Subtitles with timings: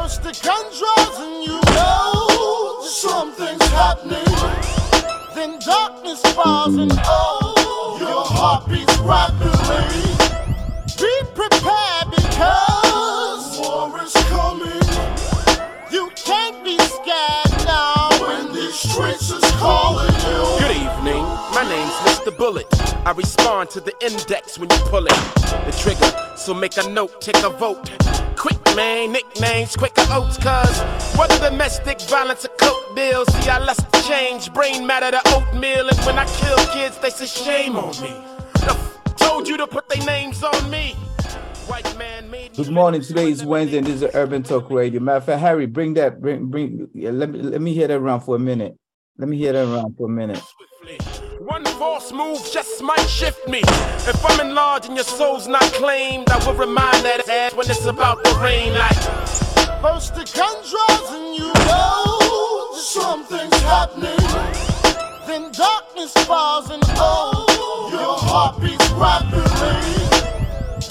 [0.00, 4.24] First the gun draws and you know something's happening.
[5.34, 9.98] Then darkness falls and oh, your heart beats rapidly.
[11.02, 14.86] Be prepared because war is coming.
[15.90, 17.47] You can't be scared
[18.98, 20.58] when these streets is calling you.
[20.58, 21.22] Good evening,
[21.54, 22.36] my name's Mr.
[22.36, 22.66] Bullet.
[23.06, 25.18] I respond to the index when you pull it.
[25.66, 27.90] The trigger, so make a note, take a vote.
[28.36, 30.80] Quick man, nicknames, quicker oats, cuz
[31.18, 35.88] whether domestic violence or coke deals, see I less the change, brain matter to oatmeal,
[35.88, 38.12] and when I kill kids, they say shame on me.
[38.66, 40.94] The f- told you to put their names on me.
[41.66, 43.02] White man made me Good morning.
[43.02, 45.00] Today is Wednesday, and this is Urban Talk Radio.
[45.00, 46.88] Matter of fact, Harry, bring that, bring, bring.
[46.94, 48.78] Yeah, let me let me hear that around for a minute.
[49.20, 50.40] Let me hear that around for a minute.
[51.40, 53.62] One false move just might shift me.
[53.64, 57.84] If I'm enlarged and your soul's not claimed, I will remind that ass when it's
[57.84, 58.96] about to rain like.
[59.82, 64.14] First the gun draws and you know something's happening.
[65.26, 69.82] Then darkness falls and oh, your heart beats rapidly.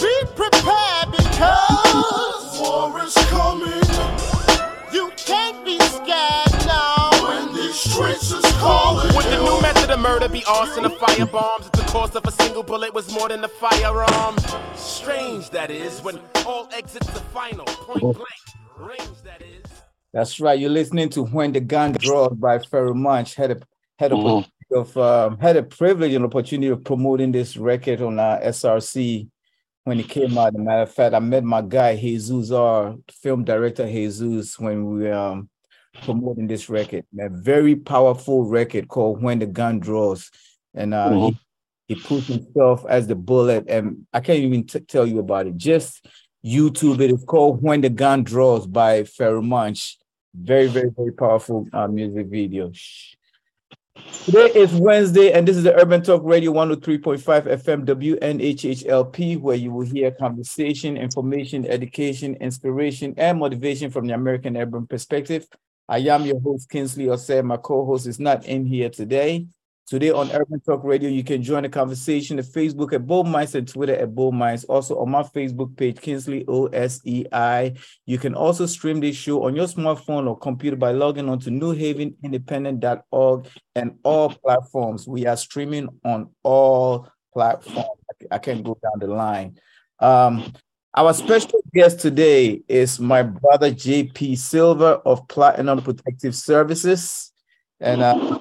[0.03, 3.87] Be prepared because war is coming.
[4.91, 6.36] You can't be scared
[7.99, 11.25] when these streets is calling Would the new method of murder be arson or fire
[11.25, 11.65] bombs?
[11.67, 14.35] If the cost of a single bullet was more than a firearm?
[14.75, 17.65] Strange that is when all exits are final.
[17.65, 18.19] Point blank.
[18.77, 19.65] Range that is.
[20.13, 20.59] That's right.
[20.59, 23.35] You're listening to When the Gun Draws by Pharoahe Monch.
[23.35, 23.59] Had a
[23.99, 28.39] had a of um, had a privilege and opportunity of promoting this record on uh,
[28.43, 29.27] SRC
[29.85, 30.53] when it came out.
[30.53, 34.85] As a matter of fact, I met my guy Jesus, our film director Jesus, when
[34.85, 35.49] we um,
[36.03, 37.05] promoting this record.
[37.19, 40.31] A very powerful record called When the Gun Draws,
[40.73, 41.39] and uh, he,
[41.87, 43.65] he put himself as the bullet.
[43.67, 45.57] And I can't even t- tell you about it.
[45.57, 46.05] Just
[46.45, 47.11] YouTube it.
[47.11, 49.97] It's called When the Gun Draws by Pharoahe Monch.
[50.33, 52.71] Very, very, very powerful uh, music video.
[52.71, 53.15] Shh.
[54.25, 59.71] Today is Wednesday, and this is the Urban Talk Radio 103.5 FM WNHHLP, where you
[59.71, 65.47] will hear conversation, information, education, inspiration, and motivation from the American urban perspective.
[65.89, 67.43] I am your host, Kingsley Osei.
[67.43, 69.47] My co-host is not in here today.
[69.87, 73.55] Today on Urban Talk Radio, you can join the conversation at Facebook at Bold Minds
[73.55, 74.65] and Twitter at Bold Minds.
[74.65, 77.73] Also on my Facebook page, Kingsley O-S-E-I.
[78.05, 81.49] You can also stream this show on your smartphone or computer by logging on to
[81.49, 85.07] newhavenindependent.org and all platforms.
[85.07, 87.77] We are streaming on all platforms.
[87.79, 89.57] I- I can go down the line.
[89.99, 90.51] Um,
[90.97, 97.31] our special guest today is my brother JP Silva of Platinum Protective Services.
[97.79, 98.39] And uh,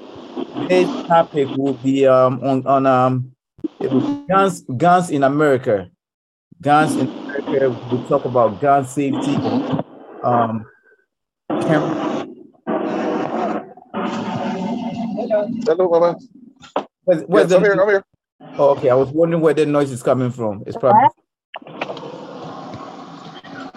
[0.62, 3.32] today's topic will be um, on, on um,
[3.78, 5.90] it will be guns, guns in America.
[6.62, 7.78] Guns in America.
[7.92, 9.36] We'll talk about gun safety.
[10.24, 10.64] Um,
[11.50, 12.16] cam-
[15.66, 16.18] Hello, Baba.
[17.04, 17.72] where's, where's Yes, I'm here.
[17.74, 18.04] I'm here.
[18.58, 20.64] Oh, okay, I was wondering where the noise is coming from.
[20.66, 21.06] It's probably.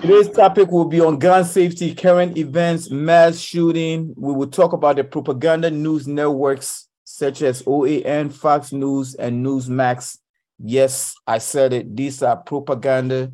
[0.01, 4.13] Today's topic will be on gun safety, current events, mass shooting.
[4.15, 10.19] We will talk about the propaganda news networks such as OAN, Fox News, and Newsmax.
[10.57, 11.97] Yes, I said it.
[11.97, 13.33] These are propaganda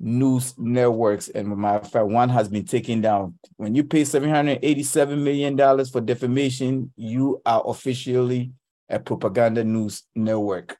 [0.00, 1.28] news networks.
[1.28, 3.38] And of fact, one has been taken down.
[3.56, 5.56] When you pay $787 million
[5.86, 8.50] for defamation, you are officially
[8.88, 10.76] a propaganda news network.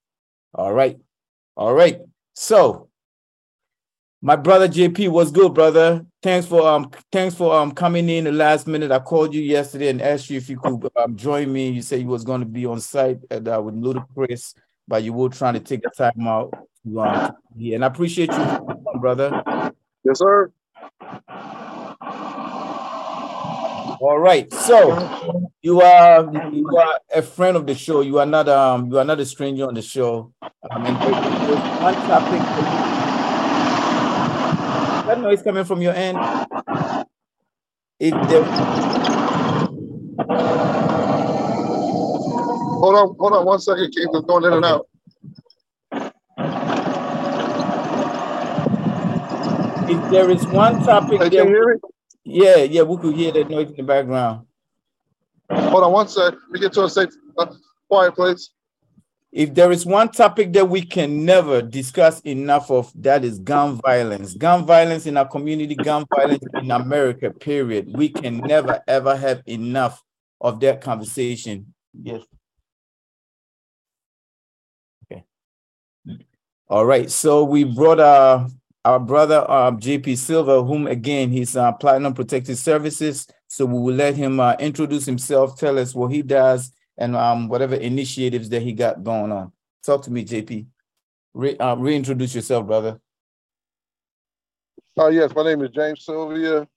[0.52, 0.98] All right.
[1.56, 2.00] All right.
[2.34, 2.88] So
[4.24, 6.04] my brother JP was good, brother.
[6.22, 8.90] Thanks for um thanks for um coming in the last minute.
[8.90, 11.68] I called you yesterday and asked you if you could um join me.
[11.68, 14.54] You said you was going to be on site at, uh, with Ludacris,
[14.88, 16.54] but you were trying to take the time out
[16.86, 19.42] to um yeah, and I appreciate you, brother.
[20.04, 20.50] Yes, sir.
[24.00, 24.50] All right.
[24.54, 28.00] So you are you are a friend of the show.
[28.00, 30.32] You are not um you are not a stranger on the show.
[30.40, 33.03] There- there's one topic.
[35.14, 36.18] That noise coming from your end.
[38.00, 38.42] If there,
[42.82, 43.92] Hold on, hold on one second.
[43.92, 44.88] Keep it going in and out.
[49.88, 51.80] if there is one topic, Hey, can you hear me?
[52.24, 54.46] yeah, yeah, we could hear that noise in the background.
[55.48, 56.32] Hold on one sec.
[56.32, 57.46] Let me get to a safe, uh,
[57.88, 58.50] quiet place.
[59.34, 63.80] If there is one topic that we can never discuss enough of, that is gun
[63.84, 64.34] violence.
[64.34, 67.88] Gun violence in our community, gun violence in America, period.
[67.92, 70.00] We can never, ever have enough
[70.40, 71.74] of that conversation.
[72.00, 72.22] Yes.
[75.10, 75.24] Okay.
[76.68, 77.10] All right.
[77.10, 78.46] So we brought uh
[78.84, 83.26] our brother um, JP Silva, whom again he's uh, Platinum Protective Services.
[83.48, 87.48] So we will let him uh, introduce himself, tell us what he does, and um,
[87.48, 89.52] whatever initiatives that he got going on.
[89.84, 90.66] Talk to me, JP.
[91.34, 93.00] Re- uh, reintroduce yourself, brother.
[94.98, 96.68] Uh, yes, my name is James Silva.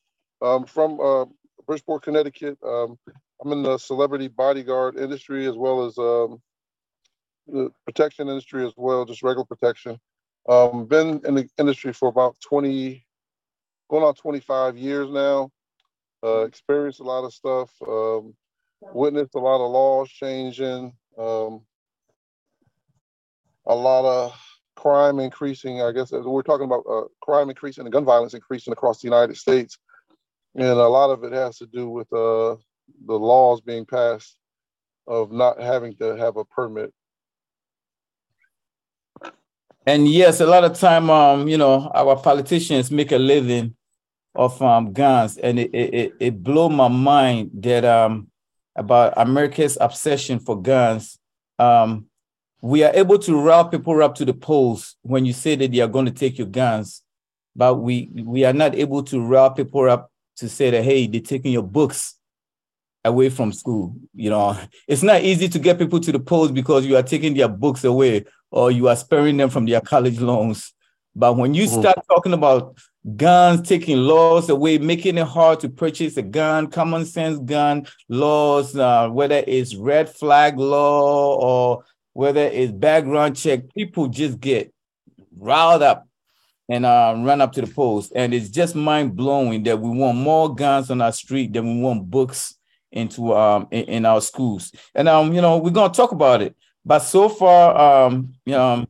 [0.41, 1.25] I'm from uh,
[1.67, 2.57] Bridgeport, Connecticut.
[2.65, 2.97] Um,
[3.43, 6.41] I'm in the celebrity bodyguard industry as well as um,
[7.47, 9.99] the protection industry as well, just regular protection.
[10.49, 13.05] Um, been in the industry for about 20,
[13.89, 15.51] going on 25 years now.
[16.23, 17.69] Uh, experienced a lot of stuff.
[17.87, 18.33] Um,
[18.81, 20.93] witnessed a lot of laws changing.
[21.17, 21.61] Um,
[23.65, 24.39] a lot of
[24.75, 25.81] crime increasing.
[25.81, 29.35] I guess we're talking about uh, crime increasing and gun violence increasing across the United
[29.35, 29.77] States,
[30.55, 32.55] and a lot of it has to do with uh,
[33.05, 34.37] the laws being passed
[35.07, 36.93] of not having to have a permit.
[39.85, 43.75] And yes, a lot of time, um, you know, our politicians make a living
[44.35, 48.27] of um, guns, and it it it blew my mind that um
[48.77, 51.19] about America's obsession for guns.
[51.59, 52.05] Um,
[52.61, 55.79] we are able to rile people up to the polls when you say that they
[55.79, 57.03] are going to take your guns,
[57.55, 61.21] but we we are not able to rile people up to say that hey, they're
[61.21, 62.15] taking your books
[63.03, 63.95] away from school.
[64.13, 64.57] You know,
[64.87, 67.83] it's not easy to get people to the polls because you are taking their books
[67.83, 70.73] away or you are sparing them from their college loans.
[71.15, 71.81] But when you mm-hmm.
[71.81, 72.77] start talking about
[73.15, 78.75] guns, taking laws away, making it hard to purchase a gun, common sense gun laws,
[78.75, 81.83] uh, whether it's red flag law or
[82.13, 84.73] whether it's background check, people just get
[85.37, 86.07] riled up
[86.67, 88.11] and uh, run up to the post.
[88.15, 91.81] And it's just mind blowing that we want more guns on our street than we
[91.81, 92.55] want books
[92.91, 94.71] into um in, in our schools.
[94.95, 96.55] And um, you know, we're gonna talk about it.
[96.85, 98.87] But so far, um, um,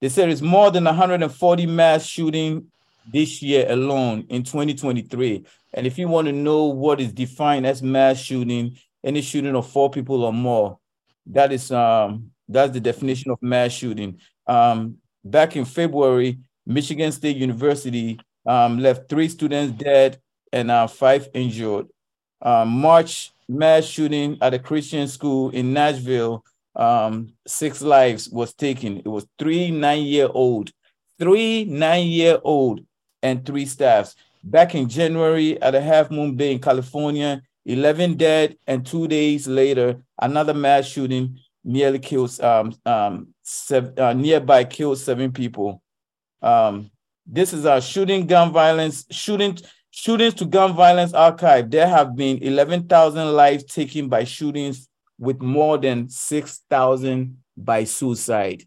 [0.00, 2.70] they said it's more than 140 mass shooting
[3.10, 5.44] this year alone in 2023.
[5.74, 9.70] And if you want to know what is defined as mass shooting, any shooting of
[9.70, 10.78] four people or more,
[11.26, 14.18] that is um that's the definition of mass shooting.
[14.46, 20.20] Um, back in February, Michigan State University um, left three students dead
[20.52, 21.86] and uh, five injured.
[22.42, 28.98] Uh, March mass shooting at a Christian school in Nashville, um, six lives was taken.
[28.98, 30.70] It was three nine-year-old,
[31.18, 32.80] three nine-year-old,
[33.22, 34.14] and three staffs.
[34.42, 39.46] Back in January at a Half Moon Bay in California, 11 dead, and two days
[39.46, 43.34] later, another mass shooting nearly kills um, um,
[43.70, 45.82] uh, nearby killed seven people.
[46.40, 46.90] Um,
[47.26, 49.58] this is our shooting gun violence shooting
[49.90, 51.70] shootings to gun violence archive.
[51.70, 54.88] There have been 11,000 lives taken by shootings,
[55.18, 58.64] with more than 6,000 by suicide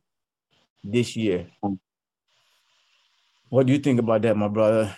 [0.84, 1.48] this year.
[3.54, 4.98] What do you think about that, my brother?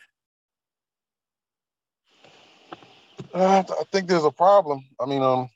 [3.33, 4.85] Uh, I think there's a problem.
[4.97, 5.49] I mean, um,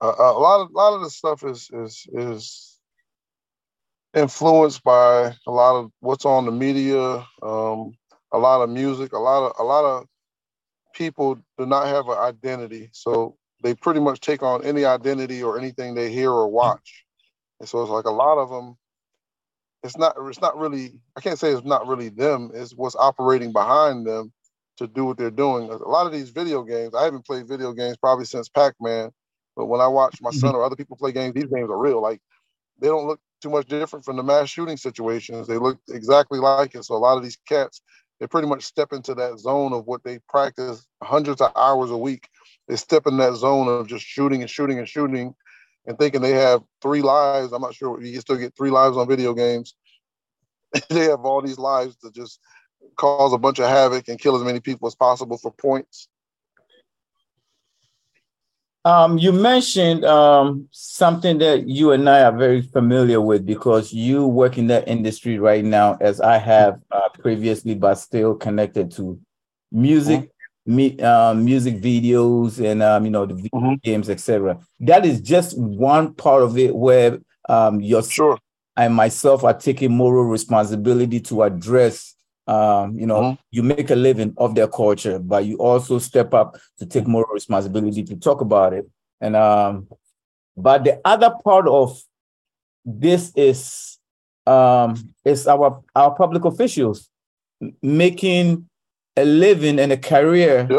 [0.00, 2.80] a, a lot of a lot of the stuff is is is
[4.12, 7.92] influenced by a lot of what's on the media, um,
[8.32, 10.08] a lot of music, a lot of a lot of
[10.94, 15.56] people do not have an identity, so they pretty much take on any identity or
[15.56, 17.04] anything they hear or watch,
[17.60, 18.76] and so it's like a lot of them.
[19.82, 20.14] It's not.
[20.26, 20.92] It's not really.
[21.16, 22.50] I can't say it's not really them.
[22.54, 24.32] It's what's operating behind them
[24.76, 25.70] to do what they're doing.
[25.70, 26.94] A lot of these video games.
[26.94, 29.10] I haven't played video games probably since Pac-Man
[29.60, 30.58] but when I watch my son mm-hmm.
[30.58, 32.00] or other people play games, these games are real.
[32.00, 32.20] Like
[32.80, 35.46] they don't look too much different from the mass shooting situations.
[35.46, 36.84] They look exactly like it.
[36.84, 37.82] So a lot of these cats,
[38.18, 41.96] they pretty much step into that zone of what they practice hundreds of hours a
[41.96, 42.28] week.
[42.68, 45.34] They step in that zone of just shooting and shooting and shooting
[45.90, 47.52] and thinking they have three lives.
[47.52, 49.74] I'm not sure you still get three lives on video games.
[50.88, 52.38] they have all these lives to just
[52.96, 56.08] cause a bunch of havoc and kill as many people as possible for points.
[58.84, 64.26] Um, you mentioned um, something that you and I are very familiar with because you
[64.26, 69.20] work in that industry right now, as I have uh, previously, but still connected to
[69.70, 70.39] music, mm-hmm.
[70.70, 73.74] Me, um, music videos, and um, you know the mm-hmm.
[73.82, 74.58] games, etc.
[74.80, 78.38] That is just one part of it where um, your sure.
[78.76, 82.14] and myself are taking moral responsibility to address
[82.46, 83.40] um, you know, mm-hmm.
[83.52, 87.32] you make a living of their culture, but you also step up to take moral
[87.32, 88.90] responsibility to talk about it.
[89.20, 89.86] And um,
[90.56, 92.00] but the other part of
[92.84, 93.98] this is
[94.46, 97.08] um is our our public officials
[97.82, 98.68] making
[99.16, 100.78] a living and a career yeah.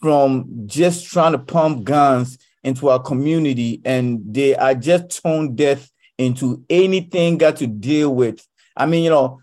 [0.00, 5.90] from just trying to pump guns into our community and they are just tone deaf
[6.18, 9.40] into anything got to deal with i mean you know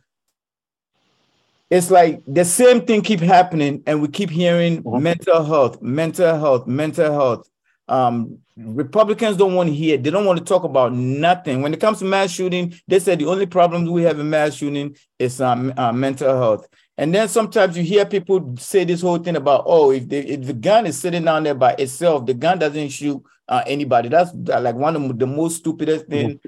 [1.69, 5.03] it's like the same thing keep happening, and we keep hearing mm-hmm.
[5.03, 7.49] mental health, mental health, mental health.
[7.89, 9.97] Um, Republicans don't want to hear.
[9.97, 11.61] They don't want to talk about nothing.
[11.61, 14.55] When it comes to mass shooting, they said the only problem we have in mass
[14.55, 16.67] shooting is um, uh, mental health.
[16.97, 20.45] And then sometimes you hear people say this whole thing about, oh, if the if
[20.45, 24.09] the gun is sitting down there by itself, the gun doesn't shoot uh, anybody.
[24.09, 26.39] That's like one of the most stupidest thing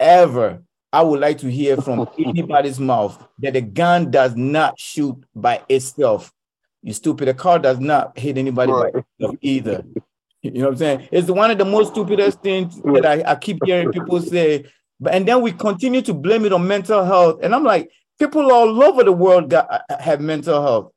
[0.00, 0.62] ever.
[0.92, 5.62] I would like to hear from anybody's mouth that the gun does not shoot by
[5.68, 6.32] itself.
[6.82, 7.28] You stupid.
[7.28, 8.92] A car does not hit anybody right.
[8.92, 9.84] by itself either.
[10.42, 11.08] You know what I'm saying?
[11.10, 14.66] It's one of the most stupidest things that I, I keep hearing people say.
[15.00, 17.40] But and then we continue to blame it on mental health.
[17.42, 20.92] And I'm like, people all over the world got uh, have mental health.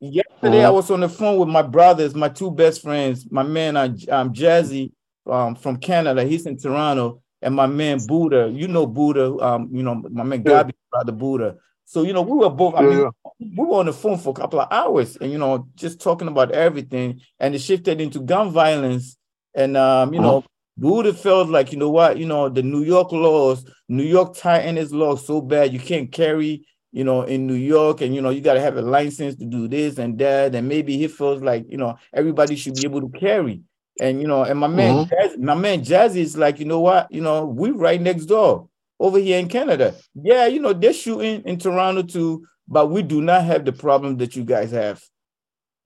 [0.00, 0.66] Yesterday, mm-hmm.
[0.66, 3.94] I was on the phone with my brothers, my two best friends, my man uh,
[4.10, 4.92] um, Jazzy
[5.30, 6.24] um, from Canada.
[6.24, 8.50] He's in Toronto, and my man Buddha.
[8.52, 9.36] You know Buddha.
[9.40, 10.64] Um, you know my man yeah.
[10.64, 11.56] Gabi brother Buddha.
[11.84, 12.74] So you know we were both.
[12.74, 15.68] I mean, we were on the phone for a couple of hours, and you know
[15.76, 19.16] just talking about everything, and it shifted into gun violence,
[19.54, 20.26] and um, you mm-hmm.
[20.28, 20.44] know
[20.76, 24.78] Buddha felt like you know what, you know the New York laws, New York tightened
[24.78, 28.28] its laws so bad you can't carry you know, in New York, and you know,
[28.28, 31.42] you got to have a license to do this and that, and maybe he feels
[31.42, 33.62] like you know everybody should be able to carry,
[33.98, 35.10] and you know, and my man, mm-hmm.
[35.10, 38.68] Jazz, my man Jazzy is like, you know what, you know, we right next door
[39.00, 39.94] over here in Canada.
[40.14, 44.18] Yeah, you know, they're shooting in Toronto too, but we do not have the problem
[44.18, 45.02] that you guys have.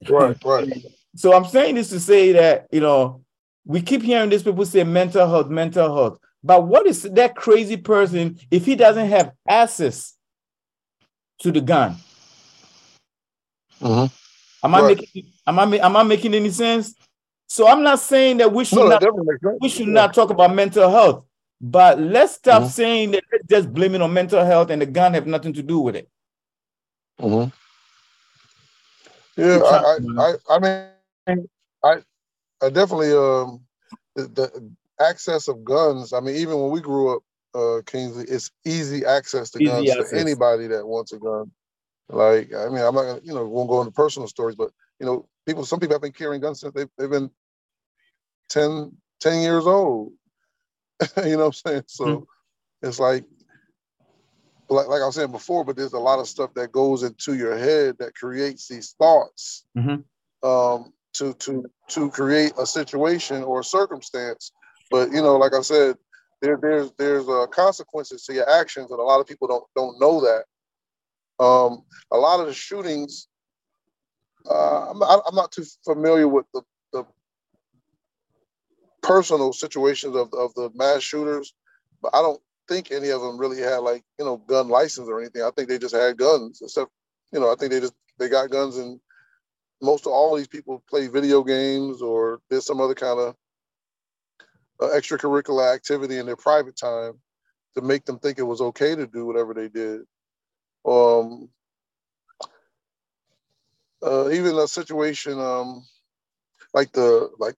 [0.09, 0.73] Right, right.
[1.15, 3.23] so I'm saying this to say that you know,
[3.67, 6.19] we keep hearing these people say mental health, mental health.
[6.43, 10.17] But what is that crazy person if he doesn't have access
[11.41, 11.97] to the gun.
[13.81, 14.07] Mm-hmm.
[14.65, 14.97] Am I right.
[14.97, 16.95] making am I am I making any sense?
[17.47, 19.03] So I'm not saying that we should no, not
[19.61, 19.93] we should yeah.
[19.93, 21.25] not talk about mental health,
[21.61, 22.71] but let's stop mm-hmm.
[22.71, 25.97] saying that just blaming on mental health and the gun have nothing to do with
[25.97, 26.09] it.
[27.21, 27.51] Mm-hmm.
[29.41, 30.59] Yeah, I, I, I,
[31.27, 31.49] mean,
[31.85, 31.97] I,
[32.63, 33.61] I definitely um
[34.15, 34.71] the, the
[35.01, 36.13] access of guns.
[36.13, 37.23] I mean, even when we grew up,
[37.55, 40.11] uh, Kingsley, it's easy access to easy guns access.
[40.11, 41.51] for anybody that wants a gun.
[42.09, 44.71] Like, I mean, I'm not gonna, you know, won't go into personal stories, but
[45.01, 47.31] you know, people, some people have been carrying guns since they've, they've been
[48.51, 50.13] 10, 10 years old.
[51.17, 51.83] you know what I'm saying?
[51.87, 52.89] So mm-hmm.
[52.89, 53.25] it's like,
[54.69, 57.35] like, like I was saying before, but there's a lot of stuff that goes into
[57.35, 60.49] your head that creates these thoughts mm-hmm.
[60.49, 64.53] um, to to to create a situation or a circumstance.
[64.91, 65.97] But you know, like I said,
[66.43, 70.01] there, there's there's uh, consequences to your actions, and a lot of people don't don't
[70.01, 70.45] know that.
[71.43, 73.29] Um, a lot of the shootings,
[74.49, 76.63] uh, I'm, I'm not too familiar with the,
[76.93, 77.05] the
[79.03, 81.53] personal situations of, of the mass shooters,
[82.01, 85.21] but I don't think any of them really had like you know gun license or
[85.21, 85.43] anything.
[85.43, 86.91] I think they just had guns, except
[87.33, 89.01] you know I think they just they got guns and
[89.81, 93.35] most of all these people play video games or did some other kind of
[94.81, 97.15] uh, extracurricular activity in their private time
[97.75, 100.03] to make them think it was okay to do whatever they did.
[100.87, 101.49] Um,
[104.03, 105.85] uh, even a situation um,
[106.75, 107.57] like the like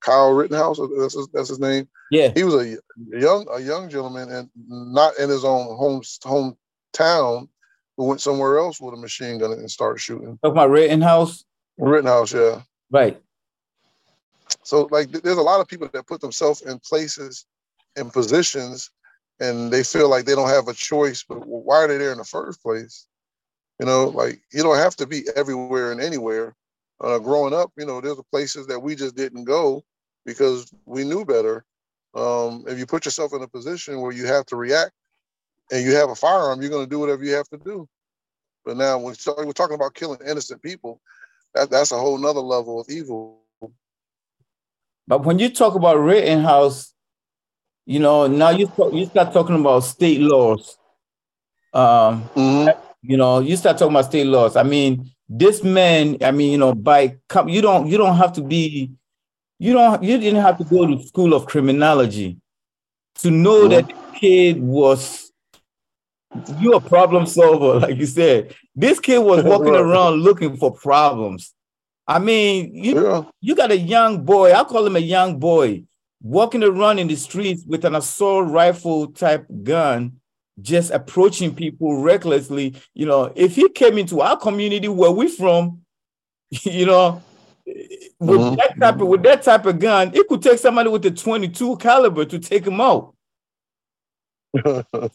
[0.00, 1.88] Kyle, Rittenhouse, that's his, that's his name.
[2.10, 2.76] Yeah, he was a
[3.16, 7.48] young a young gentleman and not in his own home hometown,
[7.96, 10.38] who went somewhere else with a machine gun and started shooting.
[10.42, 11.44] Talking about Rittenhouse.
[11.78, 12.62] Rittenhouse, yeah.
[12.90, 13.20] Right.
[14.62, 17.46] So like there's a lot of people that put themselves in places
[17.96, 18.90] and positions
[19.40, 22.18] and they feel like they don't have a choice, but why are they there in
[22.18, 23.06] the first place?
[23.78, 26.56] You know, like you don't have to be everywhere and anywhere.
[27.00, 29.84] Uh, growing up, you know, there's a places that we just didn't go
[30.26, 31.64] because we knew better.
[32.14, 34.92] Um, if you put yourself in a position where you have to react
[35.70, 37.88] and you have a firearm, you're going to do whatever you have to do.
[38.64, 41.00] But now, when we're talking about killing innocent people,
[41.54, 43.40] that, that's a whole nother level of evil.
[45.06, 46.92] But when you talk about Rittenhouse,
[47.86, 50.76] you know, now you talk, you start talking about state laws.
[51.72, 52.78] Um, mm-hmm.
[53.02, 54.56] you know, you start talking about state laws.
[54.56, 58.42] I mean, this man, I mean, you know, by you don't you don't have to
[58.42, 58.92] be,
[59.58, 62.38] you don't you didn't have to go to school of criminology
[63.16, 63.70] to know mm-hmm.
[63.70, 65.27] that the kid was
[66.58, 68.54] you're a problem solver, like you said.
[68.74, 71.54] This kid was walking around looking for problems.
[72.06, 73.22] I mean, you yeah.
[73.40, 74.52] you got a young boy.
[74.52, 75.84] I call him a young boy
[76.22, 80.20] walking around in the streets with an assault rifle type gun,
[80.60, 82.74] just approaching people recklessly.
[82.94, 85.82] You know, if he came into our community where we from,
[86.50, 87.22] you know,
[87.66, 88.56] with mm-hmm.
[88.56, 91.76] that type of with that type of gun, it could take somebody with a 22
[91.76, 93.14] caliber to take him out.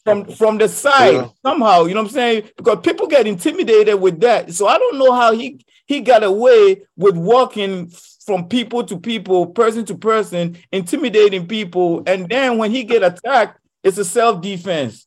[0.03, 1.27] From from the side Yeah.
[1.45, 1.85] somehow.
[1.85, 2.49] You know what I'm saying?
[2.57, 4.53] Because people get intimidated with that.
[4.53, 7.91] So I don't know how he he got away with walking
[8.25, 13.59] from people to people, person to person, intimidating people, and then when he get attacked,
[13.83, 15.05] it's a self defense.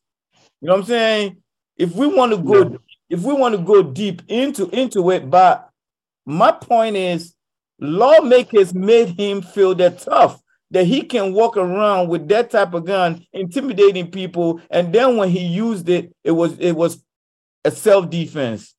[0.61, 1.37] You know what I'm saying?
[1.77, 2.77] If we want to go,
[3.09, 5.69] if we want to go deep into into it, but
[6.25, 7.33] my point is,
[7.79, 12.85] lawmakers made him feel that tough that he can walk around with that type of
[12.85, 17.03] gun, intimidating people, and then when he used it, it was it was
[17.63, 18.73] a self defense.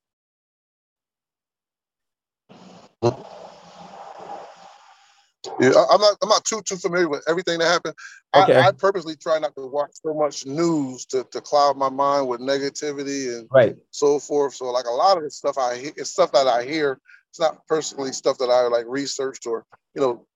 [5.61, 6.16] Yeah, I'm not.
[6.23, 7.95] I'm not too too familiar with everything that happened.
[8.35, 8.59] Okay.
[8.59, 12.28] I, I purposely try not to watch so much news to, to cloud my mind
[12.28, 13.76] with negativity and Right.
[13.90, 14.54] so forth.
[14.54, 17.00] So like a lot of the stuff I hear, it's stuff that I hear.
[17.30, 19.64] It's not personally stuff that I like researched or
[19.95, 20.26] you know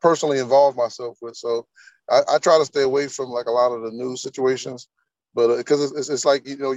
[0.00, 1.36] personally involve myself with.
[1.36, 1.66] So
[2.10, 4.88] I, I try to stay away from like a lot of the news situations.
[5.34, 6.76] But uh, because it's, it's, it's like you know,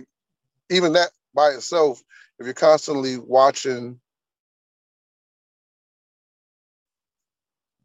[0.69, 2.01] even that by itself,
[2.39, 3.99] if you're constantly watching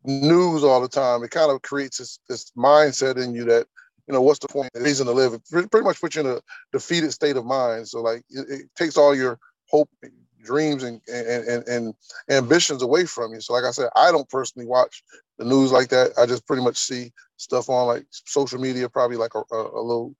[0.04, 3.66] news all the time, it kind of creates this, this mindset in you that,
[4.07, 5.35] you know, what's the point, the reason to live?
[5.35, 6.40] It pretty, pretty much puts you in a
[6.73, 7.88] defeated state of mind.
[7.88, 9.38] So like it, it takes all your
[9.71, 9.90] hope,
[10.42, 11.95] dreams, and, and and and
[12.30, 13.40] ambitions away from you.
[13.40, 15.02] So like I said, I don't personally watch
[15.38, 16.12] the news like that.
[16.18, 19.83] I just pretty much see stuff on like social media, probably like a, a, a
[19.83, 20.14] little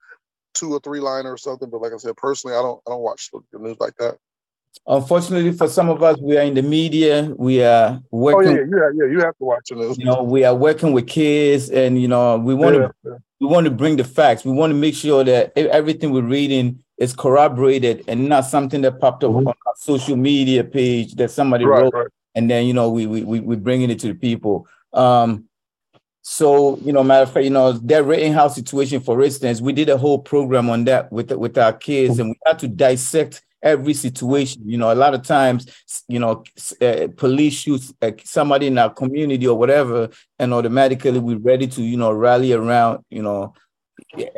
[0.53, 1.69] two or three liner or something.
[1.69, 4.17] But like I said, personally, I don't I don't watch the news like that.
[4.87, 7.33] Unfortunately, for some of us, we are in the media.
[7.37, 8.49] We are working.
[8.49, 8.71] Oh working.
[8.71, 9.11] yeah, yeah, yeah.
[9.11, 9.97] You have to watch the news.
[9.97, 13.17] You know, we are working with kids, and you know, we want to Yeah, yeah.
[13.41, 14.45] we want to bring the facts.
[14.45, 18.99] We want to make sure that everything we're reading is corroborated and not something that
[18.99, 19.37] popped up Mhm.
[19.39, 22.07] on our social media page that somebody Right, wrote, right.
[22.35, 24.67] and then you know we we we we bringing it to the people.
[24.93, 25.45] Um,
[26.21, 29.89] so you know, matter of fact, you know, that Rittenhouse situation, for instance, we did
[29.89, 33.93] a whole program on that with with our kids, and we had to dissect every
[33.93, 34.61] situation.
[34.65, 35.67] You know, a lot of times,
[36.07, 36.43] you know,
[36.81, 41.81] uh, police shoots uh, somebody in our community or whatever, and automatically we're ready to
[41.81, 43.53] you know rally around, you know,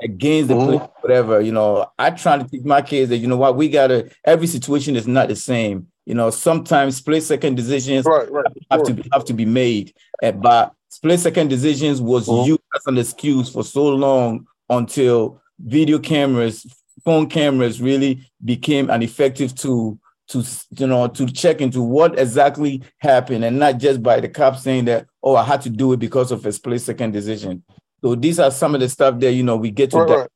[0.04, 1.42] against the police, whatever.
[1.42, 4.12] You know, I try to teach my kids that you know what we gotta.
[4.24, 5.91] Every situation is not the same.
[6.06, 8.46] You know, sometimes split second decisions Right, right.
[8.72, 8.86] have sure.
[8.88, 9.94] to be, have to be made.
[10.24, 12.48] Uh, but split second decisions was Mhm.
[12.48, 16.66] used as an excuse for so long until video cameras,
[17.06, 20.44] phone cameras really became an effective tool to
[20.78, 24.86] you know to check into what exactly happened and not just by the cops saying
[24.86, 27.64] that oh I had to do it because of a split second decision.
[28.02, 30.16] So these are some of the stuff that you know we get to Right, di-
[30.16, 30.30] right.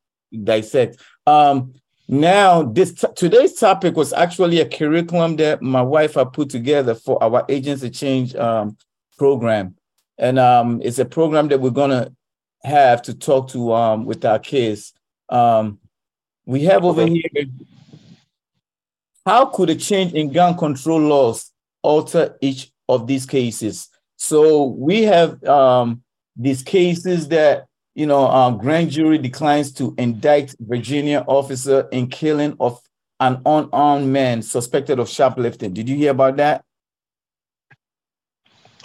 [0.44, 0.98] dissect.
[1.26, 1.74] Um,
[2.08, 7.22] now, this today's topic was actually a curriculum that my wife had put together for
[7.24, 8.78] our agency change um,
[9.18, 9.76] program,
[10.18, 12.12] and um, it's a program that we're gonna
[12.64, 14.94] have to talk to um, with our kids.
[15.30, 15.80] Um,
[16.46, 17.24] we have over here.
[19.26, 23.90] How could a change in gun control laws alter each of these cases?
[24.18, 26.04] So we have um,
[26.36, 27.66] these cases that
[27.96, 32.80] you know, um, grand jury declines to indict Virginia officer in killing of
[33.22, 35.74] an unarmed man suspected of shoplifting.
[35.74, 36.64] Did you hear about that?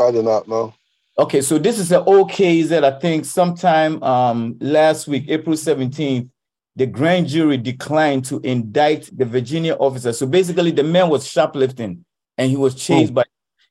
[0.01, 0.73] I did not know.
[1.19, 5.57] Okay, so this is an old case that I think sometime um, last week, April
[5.57, 6.31] 17th,
[6.77, 10.13] the grand jury declined to indict the Virginia officer.
[10.13, 12.05] So basically, the man was shoplifting
[12.39, 13.25] and he was chased by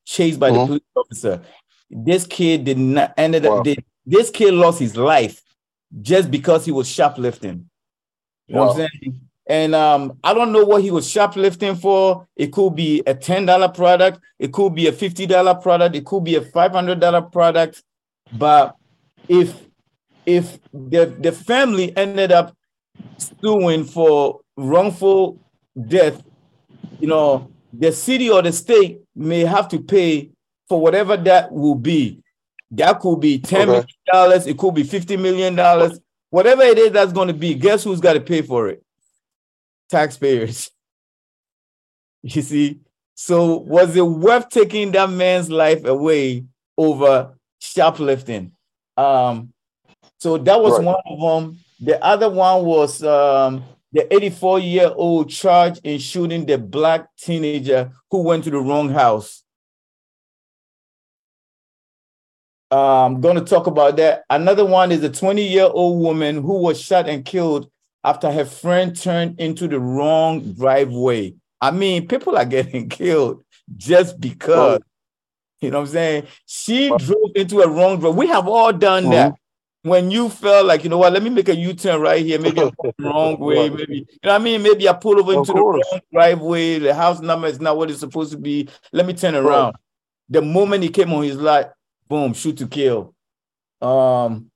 [0.05, 0.67] chased by the Mhm.
[0.67, 1.41] police officer.
[1.89, 3.63] This kid did not ended up Wow.
[3.63, 5.41] did, this kid lost his life
[6.01, 7.69] just because he was shoplifting.
[8.47, 9.21] You know what I'm saying?
[9.45, 12.27] And um, I don't know what he was shoplifting for.
[12.35, 16.35] It could be a $10 product, it could be a $50 product, it could be
[16.35, 17.83] a $500 product.
[18.33, 18.75] But
[19.27, 19.55] if
[20.25, 22.55] if the, the family ended up
[23.41, 25.39] suing for wrongful
[25.87, 26.21] death,
[26.99, 30.31] you know, the city or the state may have to pay
[30.67, 32.21] for whatever that will be.
[32.71, 33.71] That could be ten Okay.
[33.71, 37.53] million dollars, it could be fifty million dollars, whatever it is that's going to be.
[37.55, 38.83] Guess who's got to pay for it?
[39.89, 40.69] Taxpayers.
[42.21, 42.81] You see,
[43.15, 46.43] so was it worth taking that man's life away
[46.77, 48.51] over shoplifting?
[48.97, 49.53] Um,
[50.17, 50.83] so that was Right.
[50.85, 51.59] one of them.
[51.79, 57.89] The other one was um, the 84 year old charged in shooting the black teenager
[58.11, 59.38] who went to the wrong house.
[62.71, 64.23] Um, I'm going to talk about that.
[64.29, 67.69] Another one is a 20 year old woman who was shot and killed
[68.03, 71.33] after her friend turned into the wrong driveway.
[71.61, 73.43] I mean, people are getting killed
[73.75, 74.81] just because,
[75.61, 76.27] you know what I'm saying?
[76.45, 78.17] She drove into a wrong driveway.
[78.17, 79.31] We have all done that.
[79.31, 79.89] Mm-hmm.
[79.89, 82.39] when you felt like, you know what, let me make a U-turn right here.
[82.39, 83.69] Maybe the wrong way.
[83.69, 84.61] Maybe, you know what I mean?
[84.61, 85.81] Maybe I pull over into the wrong
[86.13, 86.77] driveway.
[86.79, 88.69] The house number is not what it's supposed to be.
[88.93, 89.75] Let me turn around.
[90.29, 91.65] The moment he came on his light,
[92.09, 93.13] boom, shoot to kill.
[93.81, 94.51] Um,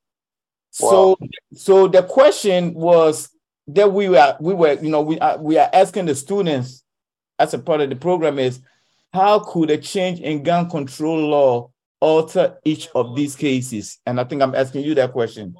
[0.72, 1.28] so, wow.
[1.54, 3.30] so the question was
[3.68, 6.84] that we were, we were, you know, we are, we are asking the students
[7.39, 8.60] as a part of the program is
[9.13, 14.00] how could a change in gun control law alter each of these cases?
[14.06, 15.56] And I think I'm asking you that question.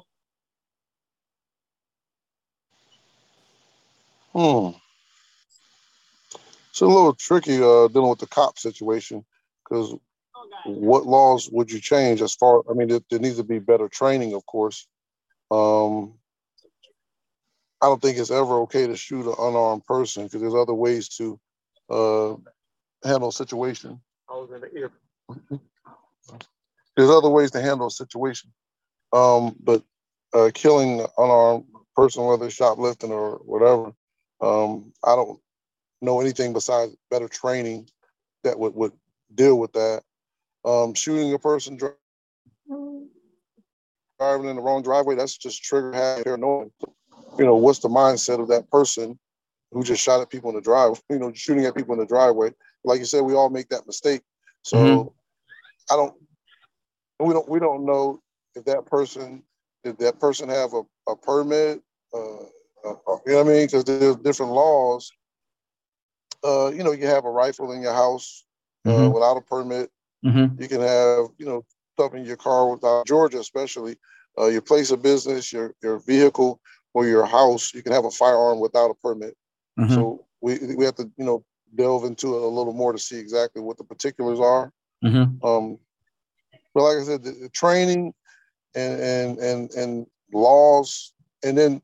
[4.32, 4.70] Hmm.
[6.70, 9.24] It's a little tricky uh, dealing with the cop situation
[9.62, 9.94] because
[10.64, 12.62] what laws would you change as far?
[12.70, 14.86] I mean, there, there needs to be better training, of course.
[15.50, 16.14] Um,
[17.80, 21.08] I don't think it's ever okay to shoot an unarmed person because there's other ways
[21.16, 21.38] to
[21.90, 22.34] uh,
[23.06, 24.00] handle a situation.
[24.28, 24.90] I was in the.
[26.96, 28.52] There's other ways to handle a situation.
[29.12, 29.82] Um, but
[30.32, 33.92] uh, killing an unarmed person, whether shoplifting or whatever,
[34.40, 35.38] um, I don't
[36.00, 37.88] know anything besides better training
[38.44, 38.92] that would, would
[39.34, 40.02] deal with that.
[40.64, 43.10] Um, shooting a person driving
[44.48, 46.66] in the wrong driveway, that's just trigger happy paranoia.
[47.38, 49.18] You know, what's the mindset of that person
[49.72, 52.06] who just shot at people in the driveway, you know, shooting at people in the
[52.06, 52.52] driveway.
[52.84, 54.22] Like you said, we all make that mistake.
[54.62, 55.08] So mm-hmm.
[55.92, 56.14] I don't
[57.20, 58.20] we don't we don't know
[58.54, 59.42] if that person
[59.82, 61.82] did that person have a, a permit,
[62.14, 62.36] uh,
[62.84, 63.66] uh, uh you know what I mean?
[63.66, 65.10] Because there's different laws.
[66.42, 68.44] Uh, you know, you have a rifle in your house
[68.86, 69.12] uh, mm-hmm.
[69.12, 69.90] without a permit.
[70.24, 70.62] Mm-hmm.
[70.62, 73.96] You can have, you know, stuff in your car without Georgia, especially
[74.38, 76.60] uh, your place of business, your your vehicle,
[76.92, 77.74] or your house.
[77.74, 79.36] You can have a firearm without a permit.
[79.78, 79.94] Mm-hmm.
[79.94, 83.18] So we we have to, you know, delve into it a little more to see
[83.18, 84.72] exactly what the particulars are.
[85.04, 85.44] Mm-hmm.
[85.46, 85.78] Um,
[86.74, 88.14] but like I said, the, the training
[88.74, 91.12] and, and and and laws,
[91.44, 91.82] and then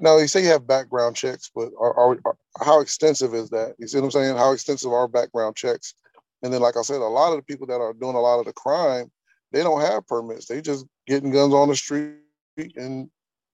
[0.00, 3.74] now they say you have background checks, but are, are, are, how extensive is that?
[3.78, 4.36] You see what I'm saying?
[4.36, 5.94] How extensive are background checks?
[6.44, 8.38] And then, like I said, a lot of the people that are doing a lot
[8.38, 9.10] of the crime,
[9.50, 10.44] they don't have permits.
[10.44, 12.16] They just getting guns on the street
[12.76, 13.08] and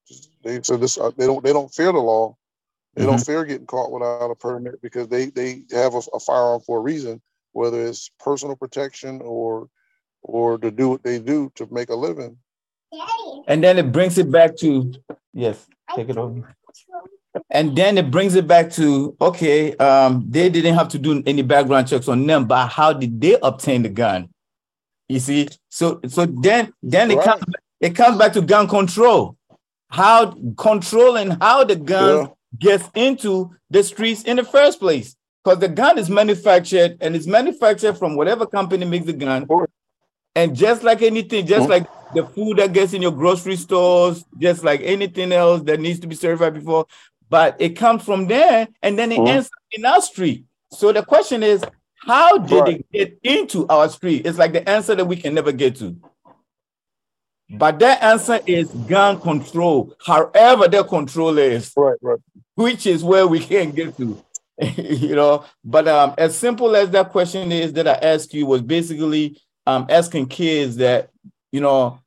[0.09, 2.37] just, they so this uh, they don't they don't fear the law.
[2.95, 3.13] They mm-hmm.
[3.13, 6.79] don't fear getting caught without a permit because they they have a, a firearm for
[6.79, 7.23] a reason,
[7.53, 9.69] whether it's personal protection or
[10.23, 12.37] or to do what they do to make a living.
[13.47, 14.93] And then it brings it back to
[15.33, 16.57] yes, take it over.
[17.51, 21.43] And then it brings it back to okay, um, they didn't have to do any
[21.43, 24.29] background checks on them, but how did they obtain the gun?
[25.09, 27.45] You see, so so then then it comes
[27.81, 29.37] it comes back to gun control.
[29.89, 32.29] How controlling how the gun yeah.
[32.59, 35.17] gets into the streets in the first place.
[35.43, 39.49] Because the gun is manufactured and it's manufactured from whatever company makes the gun.
[40.35, 41.71] And just like anything, just mm-hmm.
[41.71, 45.99] like the food that gets in your grocery stores, just like anything else that needs
[46.01, 46.87] to be certified before,
[47.31, 49.29] but it comes from there and then it mm-hmm.
[49.29, 50.45] ends in our street.
[50.73, 51.65] So the question is,
[51.95, 52.85] how did right.
[52.93, 54.27] it get into our street?
[54.27, 55.97] It's like the answer that we can never get to.
[57.49, 62.19] But that answer is gun control, however their control is, right, right.
[62.55, 64.23] which is where we can't get to.
[64.77, 68.63] you know, but um, as simple as that question is that I asked you was
[68.63, 71.11] basically um, asking kids that,
[71.51, 71.99] you know,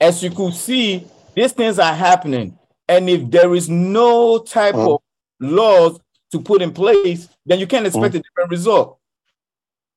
[0.00, 2.56] as you could see, these things are happening.
[2.88, 4.94] And if there is no type mm.
[4.94, 5.00] of
[5.40, 5.98] laws
[6.32, 8.18] to put in place, then you can't expect mm.
[8.18, 8.98] a different result.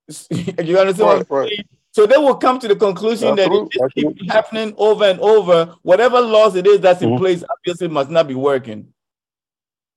[0.30, 1.68] you understand right, right.
[1.98, 3.70] So they will come to the conclusion Absolutely.
[3.80, 5.76] that it keeps happening over and over.
[5.82, 8.94] Whatever laws it is that's in mm place obviously must not be working.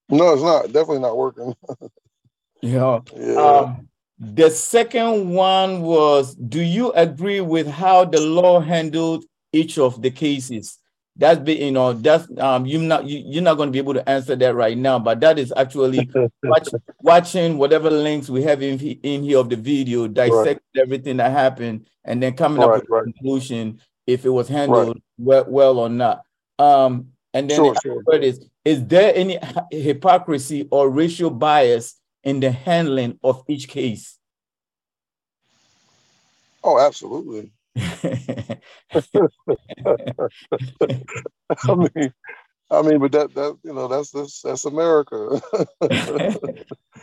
[0.08, 0.64] No, it's not.
[0.72, 1.54] Definitely not working.
[2.62, 3.34] know, yeah.
[3.34, 10.00] Um, the second one was Do you agree with how the law handled each of
[10.00, 10.79] the cases?
[11.20, 13.92] That's be you know that's um you're not you, you're not going to be able
[13.92, 16.08] to answer that right now, but that is actually
[16.42, 16.68] watch,
[17.02, 20.82] watching whatever links we have in, in here of the video, dissect right.
[20.82, 23.00] everything that happened, and then coming right, up with right.
[23.00, 26.22] a conclusion if it was handled well, well or not.
[26.58, 28.02] Um, and then sure, the sure.
[28.06, 29.38] word is is there any
[29.70, 34.16] hypocrisy or racial bias in the handling of each case?
[36.64, 37.52] Oh, absolutely.
[41.68, 42.12] I mean,
[42.70, 45.40] I mean, but that that you know that's that's, that's America.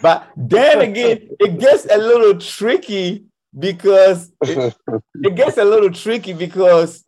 [0.02, 3.26] but then again, it gets a little tricky
[3.58, 4.76] because it,
[5.24, 7.04] it, gets a little tricky because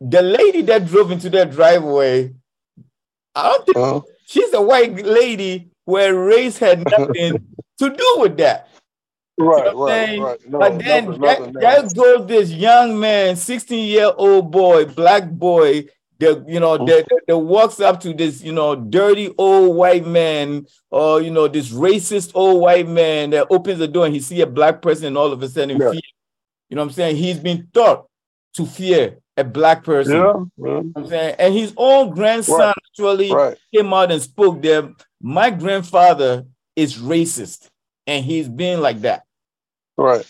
[0.00, 2.34] the lady that drove into that driveway,
[3.34, 4.00] I don't think uh-huh.
[4.26, 7.46] she's a white lady where race had nothing
[7.78, 8.68] to do with that.
[9.38, 10.48] Right, You know right, right.
[10.50, 14.86] No, but then nothing, that, nothing that goes this young man, 16 year old boy,
[14.86, 15.86] black boy,
[16.18, 16.86] the you know Mhm.
[16.86, 21.46] that, that walks up to this you know dirty old white man or you know
[21.46, 25.08] this racist old white man that opens the door and he see a black person
[25.08, 25.90] and all of a sudden Yeah.
[25.90, 26.00] fear.
[26.70, 27.16] You know what I'm saying?
[27.16, 28.06] He's been taught
[28.54, 30.16] to fear a black person.
[30.16, 31.34] Yeah, You know I'm saying?
[31.38, 32.74] And his own grandson Right.
[32.90, 33.58] actually right.
[33.74, 34.94] came out and spoke there.
[35.20, 37.68] My grandfather is racist,
[38.06, 39.24] and he's been like that.
[39.96, 40.20] Right.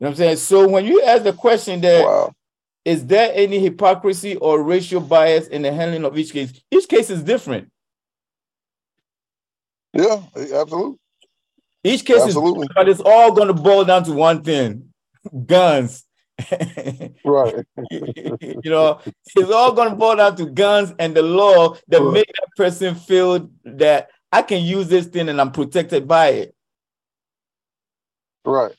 [0.00, 0.36] You know what I'm saying?
[0.36, 2.32] So when you ask the question that Wow.
[2.84, 6.52] is there any hypocrisy or racial bias in the handling of each case?
[6.70, 7.70] Each case is different.
[9.92, 10.98] Yeah, absolutely.
[11.84, 12.62] Each case Absolutely.
[12.62, 14.90] is but it's all going to boil down to one thing:
[15.46, 16.04] guns.
[17.24, 17.64] Right.
[17.90, 19.00] you know,
[19.34, 22.12] it's all going to boil down to guns and the law that Right.
[22.12, 26.54] make that person feel that I can use this thing and I'm protected by it.
[28.44, 28.74] Right.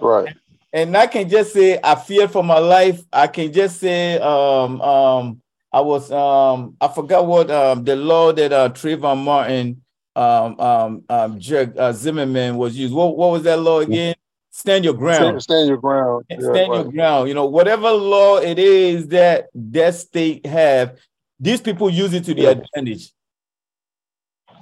[0.00, 0.34] Right.
[0.72, 3.02] and I can just say I feared for my life.
[3.12, 8.32] I can just say um um I was um I forgot what um the law
[8.32, 9.82] that uh Trayvon Martin
[10.16, 12.94] um um um Jack uh, Zimmerman was used.
[12.94, 14.14] What what was that law again?
[14.50, 15.16] Stand your ground.
[15.16, 16.26] Stand, stand your ground.
[16.28, 16.92] Yeah, Stand your right.
[16.92, 17.28] ground.
[17.28, 20.98] You know whatever law it is that that state have,
[21.40, 22.62] these people use it to their Yeah.
[22.62, 23.12] advantage.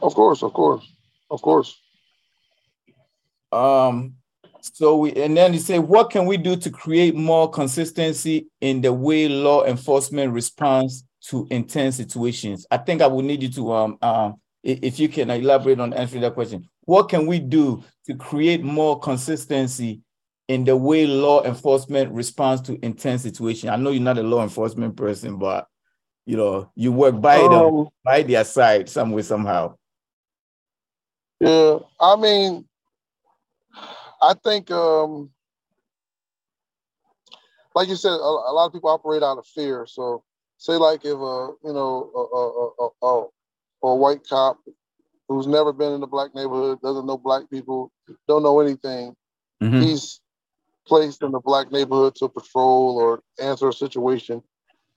[0.02, 0.86] Of course, of course,
[1.30, 1.76] of course.
[3.52, 4.14] Um,
[4.62, 8.80] so we and then you say, what can we do to create more consistency in
[8.80, 12.66] the way law enforcement responds to intense situations?
[12.70, 16.22] I think I would need you to um um if you can elaborate on answering
[16.22, 16.68] that question.
[16.82, 20.00] What can we do to create more consistency
[20.48, 23.70] in the way law enforcement responds to intense situations?
[23.70, 25.66] I know you're not a law enforcement person, but
[26.26, 29.74] you know you work by them Um, by their side some way somehow.
[31.40, 32.66] yeah, I mean,
[34.22, 35.30] I think, um,
[37.74, 39.86] like you said, a, a lot of people operate out of fear.
[39.86, 40.22] So,
[40.58, 44.58] say like if a you know a, a, a, a, a white cop
[45.28, 47.92] who's never been in a black neighborhood, doesn't know black people,
[48.28, 49.14] don't know anything,
[49.62, 49.82] Mhm.
[49.82, 50.20] he's
[50.86, 54.42] placed in a black neighborhood to patrol or answer a situation,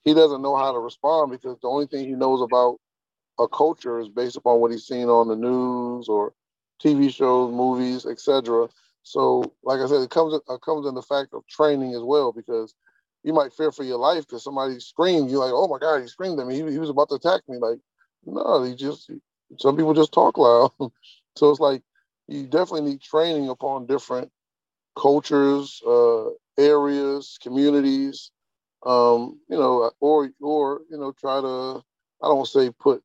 [0.03, 2.77] he doesn't know how to respond because the only thing he knows about
[3.39, 6.33] a culture is based upon what he's seen on the news or
[6.83, 8.67] TV shows, movies, etc.
[9.03, 12.31] So, like I said, it comes it comes in the fact of training as well
[12.31, 12.73] because
[13.23, 15.29] you might fear for your life because somebody screamed.
[15.29, 16.55] You're like, oh my god, he screamed at me.
[16.55, 17.57] He, he was about to attack me.
[17.57, 17.79] Like,
[18.25, 19.11] no, he just
[19.59, 20.71] some people just talk loud.
[21.35, 21.83] so it's like
[22.27, 24.31] you definitely need training upon different
[24.97, 28.31] cultures, uh, areas, communities.
[28.85, 31.81] Um, you know, or or you know, try to
[32.21, 33.01] I don't say put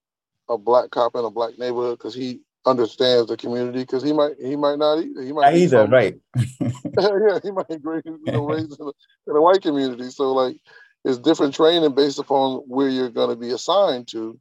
[0.48, 4.35] a black cop in a black neighborhood because he understands the community because he might
[4.40, 5.22] he might not either.
[5.22, 6.14] He might Either right.
[6.37, 8.90] yeah, he might be you know, raised in
[9.26, 10.11] in a white community.
[10.11, 10.57] So like,
[11.04, 14.38] it's different training based upon where you're going to be assigned to,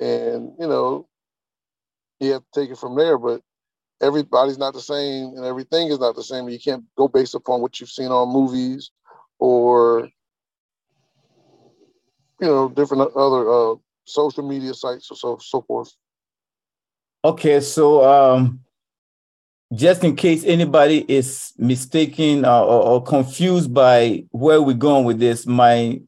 [0.00, 1.08] and you know,
[2.20, 3.18] you have to take it from there.
[3.18, 3.42] But
[4.00, 6.48] everybody's not the same, and everything is not the same.
[6.48, 8.90] You can't go based upon what you've seen on movies
[9.38, 10.08] or
[12.40, 13.74] you know different other uh,
[14.04, 15.92] social media sites or so so forth.
[17.26, 18.60] Okay, so um,
[19.74, 25.18] just in case anybody is mistaken uh, or, or confused by where we're going with
[25.18, 26.00] this, my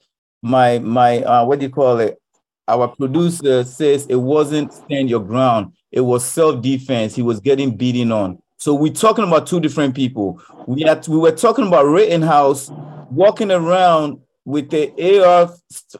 [0.43, 2.23] my my uh, what do you call it?
[2.69, 7.17] Our producer says it wasn't stand your ground; it was self defense.
[7.17, 8.41] He was getting beaten on.
[8.59, 10.41] So we're talking about two different people.
[10.69, 12.71] We had we were talking about Rittenhouse
[13.11, 14.93] walking around with the
[15.25, 15.53] AR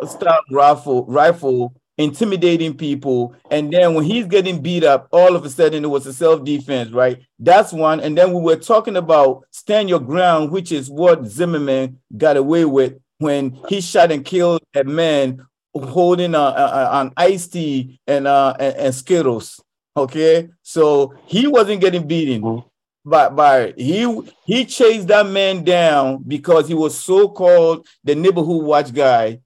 [0.07, 3.35] style rifle rifle intimidating people.
[3.51, 6.45] And then when he's getting beat up, all of a sudden it was a self
[6.45, 7.21] defense, right?
[7.39, 8.01] That's one.
[8.01, 12.65] And then we were talking about stand your ground, which is what Zimmerman got away
[12.65, 18.27] with when he shot and killed a man holding a, a- an iced tea and,
[18.27, 19.61] uh, and, and Skittles.
[19.97, 20.49] Okay.
[20.63, 22.43] So he wasn't getting beaten.
[22.43, 22.65] Mhm.
[23.05, 24.05] By, by he
[24.45, 29.41] he chased that man down because he was so called the neighborhood watch guy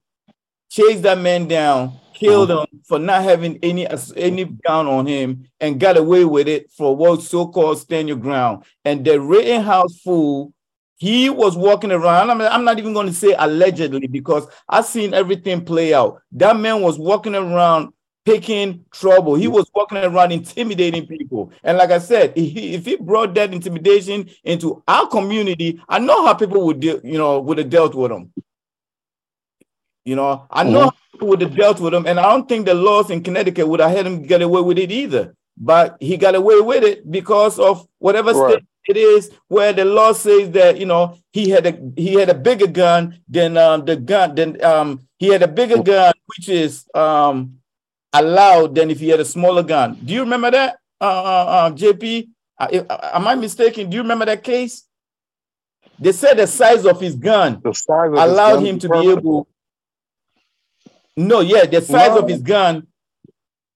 [0.69, 5.79] chased that man down, killed him for not having any any gun on him, and
[5.79, 8.63] got away with it for what so-called stand your ground.
[8.85, 10.53] And the Rittenhouse fool,
[10.97, 12.29] he was walking around.
[12.29, 16.21] I'm, I'm not even going to say allegedly because I've seen everything play out.
[16.33, 17.93] That man was walking around
[18.25, 19.35] picking trouble.
[19.35, 21.51] He was walking around intimidating people.
[21.61, 26.33] And like I said, if he brought that intimidation into our community, I know how
[26.33, 28.31] people would deal, you know, would have dealt with him.
[30.05, 30.93] You know, I know Mhm.
[31.21, 33.79] how would have dealt with him, and I don't think the laws in Connecticut would
[33.79, 35.33] have had him get away with it either.
[35.55, 38.53] but he got away with it because of whatever Right.
[38.53, 42.27] state it is where the law says that you know he had a he had
[42.27, 46.49] a bigger gun than um the gun than um he had a bigger gun which
[46.49, 47.59] is um
[48.13, 49.95] allowed than if he had a smaller gun.
[50.03, 52.29] Do you remember that, uh, uh, uh JP?
[52.71, 53.91] If- uh, am I mistaken?
[53.91, 54.87] Do you remember that case?
[55.99, 59.11] They said the size of his gun The size of his allowed him to be
[59.11, 59.47] able.
[61.15, 62.87] No, yeah, the size of his gun.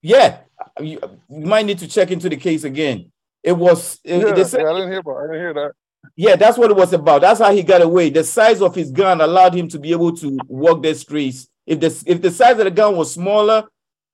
[0.02, 0.38] Yeah,
[0.80, 3.10] you, you might need to check into the case again.
[3.42, 3.98] It was.
[4.04, 5.16] it- Yeah, said, yeah, I didn't hear about.
[5.18, 5.72] I didn't hear that.
[6.16, 7.20] yeah, that's what it was about.
[7.20, 8.10] That's how he got away.
[8.10, 11.48] The size of his gun allowed him to be able to walk the streets.
[11.66, 13.64] If the if the size of the gun was smaller,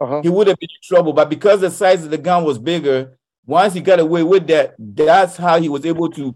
[0.00, 0.20] Uh-huh.
[0.22, 1.12] he would have been in trouble.
[1.12, 4.74] But because the size of the gun was bigger, once he got away with that,
[4.78, 6.34] that's how he was able to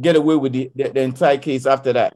[0.00, 2.14] get away with the, the, the entire case after that.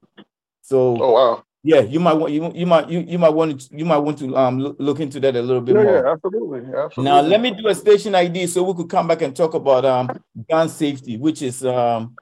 [0.63, 1.43] So Oh wow.
[1.65, 4.19] Yeah, you might want you, you might you, you might want to you might want
[4.19, 6.05] to um look, into that a little bit Yeah, more.
[6.05, 7.05] yeah, absolutely, absolutely.
[7.05, 9.85] Now let me do a station ID so we could come back and talk about
[9.85, 10.11] um
[10.51, 12.17] gun safety, which is um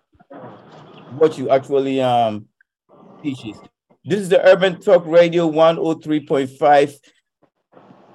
[1.09, 2.46] what you actually um
[3.22, 3.59] teaches.
[4.05, 6.98] This is the Urban Talk Radio 103.5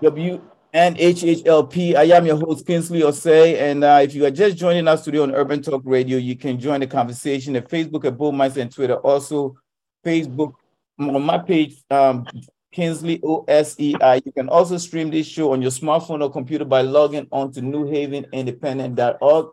[0.04, 1.96] WNHHLP.
[1.96, 3.56] I am your host, Kingsley Osei.
[3.60, 6.60] And uh, if you are just joining us today on Urban Talk Radio, you can
[6.60, 8.96] join the conversation at Facebook at Bold Minds and Twitter.
[8.96, 9.56] Also,
[10.04, 10.54] Facebook
[11.00, 12.26] on my page, um,
[12.72, 14.22] Kingsley OSEI.
[14.26, 17.62] You can also stream this show on your smartphone or computer by logging on to
[17.62, 19.48] newhavenindependent.org.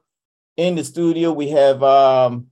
[0.57, 2.49] In the studio, we have um,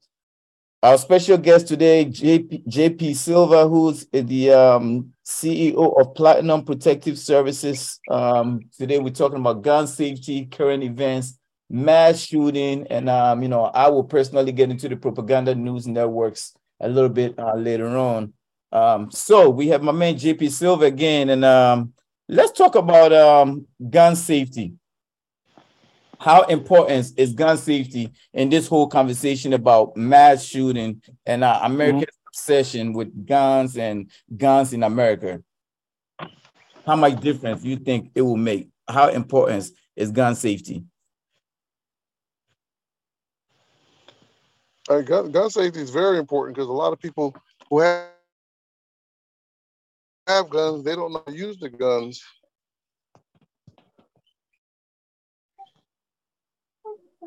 [0.83, 8.01] our special guest today, JP, JP Silva, who's the um, CEO of Platinum Protective Services.
[8.11, 13.65] Um, today, we're talking about gun safety, current events, mass shooting, and um, you know,
[13.65, 18.33] I will personally get into the propaganda news networks a little bit uh, later on.
[18.73, 21.93] Um, so we have my man JP Silva again, and um,
[22.29, 24.75] let's talk about um, gun safety.
[26.19, 32.15] How important is gun safety in this whole conversation about mass shooting and uh, America's
[32.29, 35.43] obsession with guns and guns in America?
[36.87, 38.69] How much difference do you think it will make?
[38.87, 40.85] How important is gun safety?
[44.89, 47.35] Uh, gun, gun safety is very important because a lot of people
[47.71, 48.09] who have,
[50.31, 52.23] have guns, they don't know how to use the guns.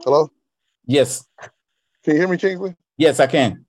[0.04, 0.30] Hello,
[0.86, 1.26] Yes,
[2.04, 2.76] can you hear me, Kingsley?
[2.98, 3.66] yes, I can.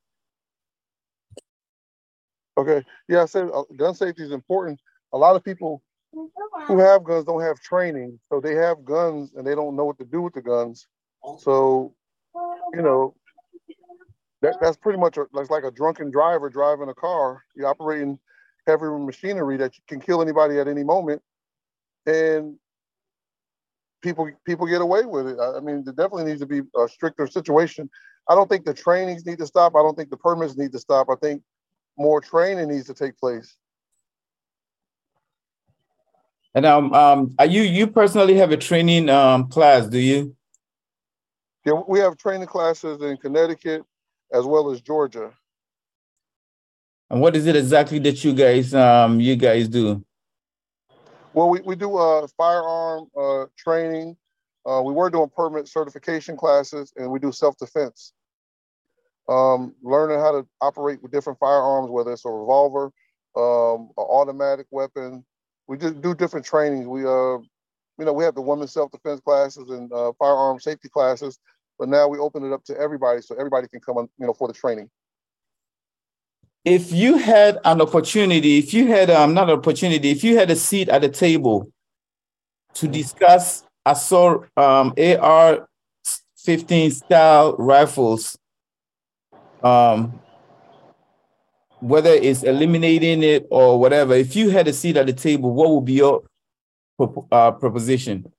[2.56, 4.80] Okay, yeah, I said uh, gun safety is important.
[5.12, 5.82] A lot of people
[6.66, 9.98] who have guns don't have training, so they have guns and they don't know what
[9.98, 10.86] to do with the guns.
[11.38, 11.94] So,
[12.72, 13.14] you know,
[14.42, 17.44] that, that's pretty much a, that's like a drunken driver driving a car.
[17.56, 18.18] You're operating
[18.66, 21.22] heavy machinery that can kill anybody at any moment,
[22.06, 22.56] and
[24.02, 25.38] people people get away with it.
[25.40, 27.90] I, mean, there definitely needs to be a stricter situation.
[28.28, 29.74] I don't think the trainings need to stop.
[29.74, 31.08] I don't think the permits need to stop.
[31.10, 31.42] I think
[31.96, 33.56] more training needs to take place.
[36.54, 39.86] And um, um, are you you personally have a training um class?
[39.88, 40.36] Do you?
[41.64, 43.82] Yeah, we have training classes in Connecticut
[44.32, 45.32] as well as Georgia.
[47.10, 50.04] And what is it exactly that you guys um you guys do?
[51.34, 54.16] Well, we, we do uh, firearm uh, training.
[54.64, 58.12] Uh, we were doing permit certification classes, and we do self defense.
[59.28, 62.92] Um, learning how to operate with different firearms, whether it's a revolver,
[63.36, 65.24] um, an automatic weapon.
[65.66, 66.86] We just do different trainings.
[66.86, 67.38] We, uh,
[67.98, 71.38] you know, we have the women's self defense classes and uh, firearm safety classes,
[71.78, 74.34] but now we open it up to everybody, so everybody can come on, you know,
[74.34, 74.88] for the training.
[76.64, 80.50] If you had an opportunity, if you had um not an opportunity, if you had
[80.50, 81.68] a seat at the table
[82.74, 85.68] to discuss assault um AR
[86.38, 88.38] 15 style rifles,
[89.62, 90.18] um
[91.80, 95.70] whether it's eliminating it or whatever, if you had a seat at the table, what
[95.70, 96.22] would be your
[97.30, 98.32] uh, proposition?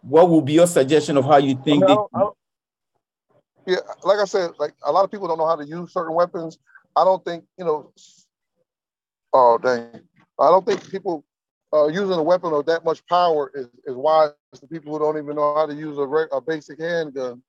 [0.00, 2.28] What would be your suggestion of how you think mean, I don't- I
[3.66, 6.14] yeah, like I said, like a lot of people don't know how to use certain
[6.14, 6.58] weapons.
[6.96, 7.92] I don't think you know.
[9.32, 10.00] Oh dang!
[10.38, 11.24] I don't think people
[11.74, 15.18] uh, using a weapon of that much power is, is wise to people who don't
[15.18, 17.42] even know how to use a, reg- a basic handgun.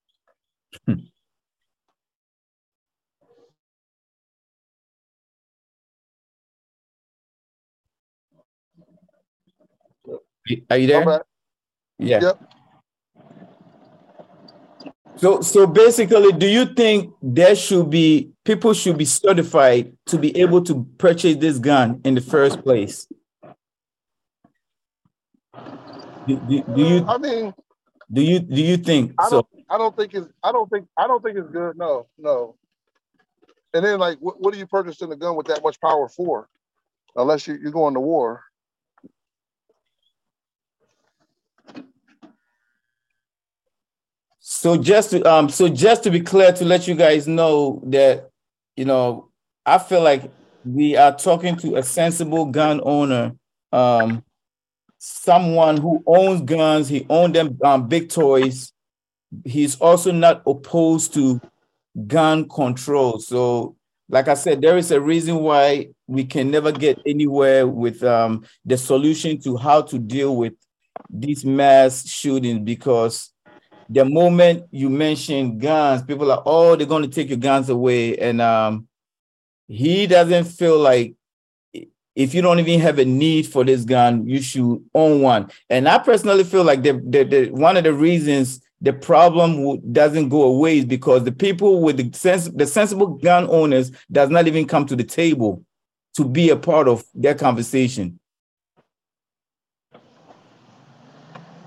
[10.70, 11.24] are you there?
[12.00, 12.20] Yeah.
[12.22, 12.55] Yep.
[15.18, 20.36] So, so basically, do you think there should be people should be certified to be
[20.38, 23.08] able to purchase this gun in the first place?
[26.28, 27.06] Do, do, do you?
[27.08, 27.54] I mean,
[28.12, 29.42] Do you do you think I so?
[29.42, 29.48] don't.
[29.70, 30.28] I don't think it's.
[30.44, 30.88] I don't think.
[30.98, 31.78] I don't think it's good.
[31.78, 32.56] No, no.
[33.74, 36.48] And then, like, what, what are you purchasing a gun with that much power for?
[37.16, 38.44] Unless you, you're going to war.
[44.66, 48.32] So just to um so just to be clear to let you guys know that
[48.76, 49.30] you know
[49.64, 50.24] I feel like
[50.66, 53.36] we are talking to a sensible gun owner
[53.72, 54.24] um
[54.98, 56.90] someone who owns guns.
[56.90, 58.74] He owned them um, big toys.
[59.44, 61.40] He's also not opposed to
[62.08, 63.20] gun control.
[63.20, 63.76] So
[64.10, 68.44] like i said there is a reason why we can never get anywhere with um,
[68.66, 70.54] the solution to how to deal with
[71.12, 73.32] these mass shootings because
[73.90, 78.18] the moment you mention guns, people are, oh, they're going to take your guns away.
[78.18, 78.88] And um,
[79.68, 81.16] he doesn't feel like
[82.16, 85.52] if you don't even have a need for this gun, you should own one.
[85.70, 90.30] And I personally feel like the, the, the one of the reasons the problem doesn't
[90.30, 94.48] go away is because the people with the sense, the sensible gun owners does not
[94.48, 95.64] even come to the table
[96.16, 98.20] to be a part of their conversation.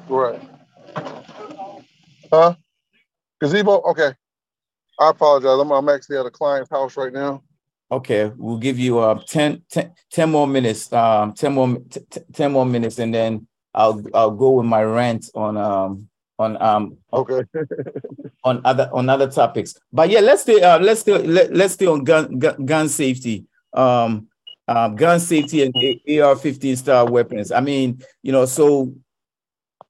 [0.09, 0.48] Right.
[2.33, 2.55] Huh?
[3.41, 3.83] Gazebo?
[3.91, 4.13] Okay.
[4.99, 5.59] I apologize.
[5.61, 7.43] I'm, I'm actually at a client's house right now.
[7.91, 10.93] Okay, we'll give you uh 10, 10, 10 more minutes.
[10.93, 14.83] Um, 10 more t- t- 10 more minutes, and then I'll I'll go with my
[14.83, 16.09] rant on um
[16.39, 17.45] on um Okay.
[18.45, 19.75] on other on other topics.
[19.91, 23.47] But yeah, let's stay uh let's stay let, let's stay on gun, gun gun safety.
[23.73, 24.29] Um
[24.67, 27.53] um gun safety and AR-15 style weapons.
[27.53, 28.93] I mean, you know, so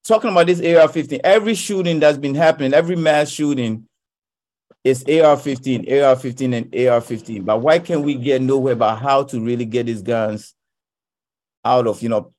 [0.04, 3.86] talking about this AR-15, every shooting that's been happening, every mass shooting
[4.84, 7.44] is AR-15, AR-15, and AR-15.
[7.44, 10.54] But why can't we get nowhere about how to really get these guns
[11.64, 12.32] out of, you know,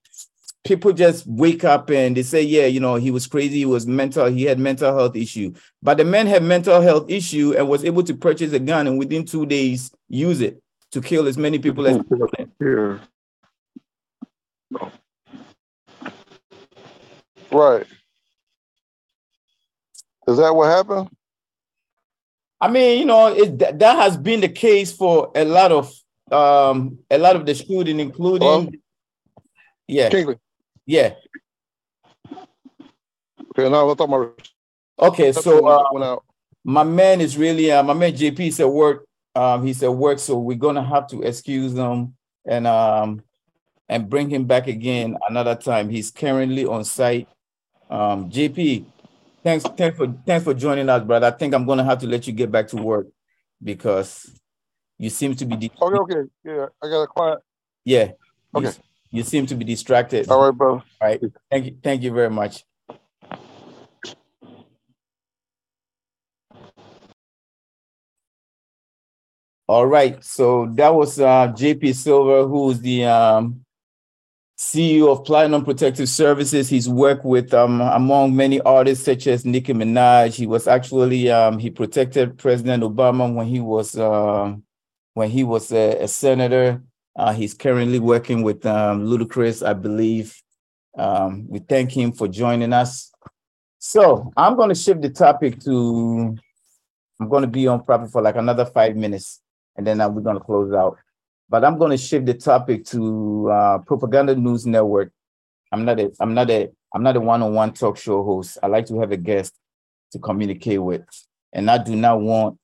[0.64, 3.88] people just wake up and they say, yeah, you know, he was crazy, he was
[3.88, 5.53] mental, he had mental health issue.
[5.82, 8.97] But the man had mental health issue and was able to purchase a gun and
[8.99, 11.97] within two days use it to kill as many people as
[12.60, 12.99] Here.
[17.51, 17.85] Right.
[20.27, 21.09] Is that what happened?
[22.61, 25.91] I mean, you know, it that, that has been the case for a lot of
[26.31, 28.79] um a lot of the shooting, including
[29.87, 30.37] yeah, Kingsley.
[30.85, 31.15] yeah.
[33.51, 34.29] Okay, now I thought my
[35.01, 36.19] Okay, so uh,
[36.63, 39.05] my man is really uh, my man JP is at work.
[39.33, 43.23] Um, he's at work, so we're gonna have to excuse him and um
[43.87, 45.89] and bring him back again another time.
[45.89, 47.27] He's currently on site.
[47.89, 48.85] Um, JP,
[49.43, 51.27] thanks, thanks for thanks for joining us, brother.
[51.27, 53.07] I think I'm gonna have to let you get back to work
[53.63, 54.31] because
[54.99, 56.29] you seem to be di- Okay, okay.
[56.43, 57.41] Yeah, I got a client.
[57.85, 58.11] yeah.
[58.55, 58.71] Okay.
[59.11, 60.29] You, seem to be distracted.
[60.29, 60.73] All right, bro.
[60.75, 61.21] All right.
[61.49, 61.77] Thank you.
[61.81, 62.63] Thank you very much.
[69.67, 70.23] All right.
[70.23, 73.63] So that was uh, JP Silva, who's the um,
[74.60, 76.68] CEO of Platinum Protective Services.
[76.68, 80.36] He's worked with um, among many artists such as Nicki Minaj.
[80.36, 84.53] He was actually um, he protected President Obama when he was uh,
[85.14, 86.84] when he was a, a senator.
[87.16, 90.36] Uh, he's currently working with um, Ludacris, I believe.
[90.97, 93.14] Um, we thank him for joining us.
[93.78, 96.38] So I'm going to shift the topic to.
[97.22, 99.39] I'm going to be on probably for like another five minutes,
[99.78, 100.97] and then uh, we're going to close out.
[101.49, 105.11] But I'm going to shift the topic to uh, Propaganda News Network.
[105.71, 106.11] I'm not a.
[106.19, 106.69] I'm not a.
[106.93, 108.57] I'm not a one-on-one talk show host.
[108.61, 109.53] I like to have a guest
[110.11, 111.03] to communicate with,
[111.53, 112.57] and I do not want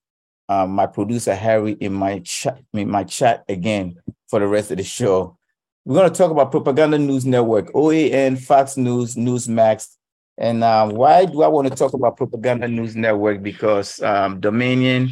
[0.49, 2.61] uh, my producer Harry in my chat.
[2.73, 5.38] In my chat again for the rest of the show.
[5.86, 9.95] We're going to talk about Propaganda News Network, OAN, Fox News, Newsmax.
[10.38, 13.43] And uh, why do I want to talk about Propaganda News Network?
[13.43, 15.11] Because um, Dominion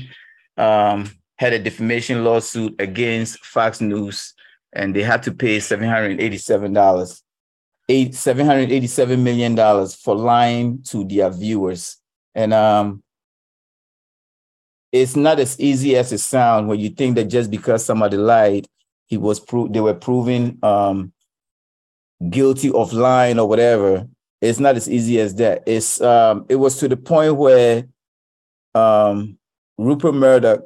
[0.57, 1.11] um,
[1.43, 4.33] had a defamation lawsuit against Fox News,
[4.71, 7.21] and they had to pay $787,
[7.89, 11.97] eight, $787 million for lying to their viewers.
[12.33, 13.03] And um,
[14.93, 18.65] it's not as easy as it sounds when you think that just because somebody lied,
[19.07, 21.11] he was pro- they were proven um,
[22.29, 24.07] guilty of lying or whatever.
[24.39, 25.63] It's not as easy as that.
[25.67, 27.83] It's um, it was to the point where
[28.75, 29.37] um,
[29.77, 30.61] Rupert Murdoch,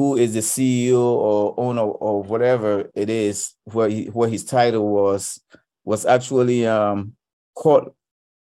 [0.00, 4.88] who is the CEO or owner or whatever it is, what he, what his title
[4.88, 5.38] was,
[5.84, 7.12] was actually um,
[7.54, 7.94] caught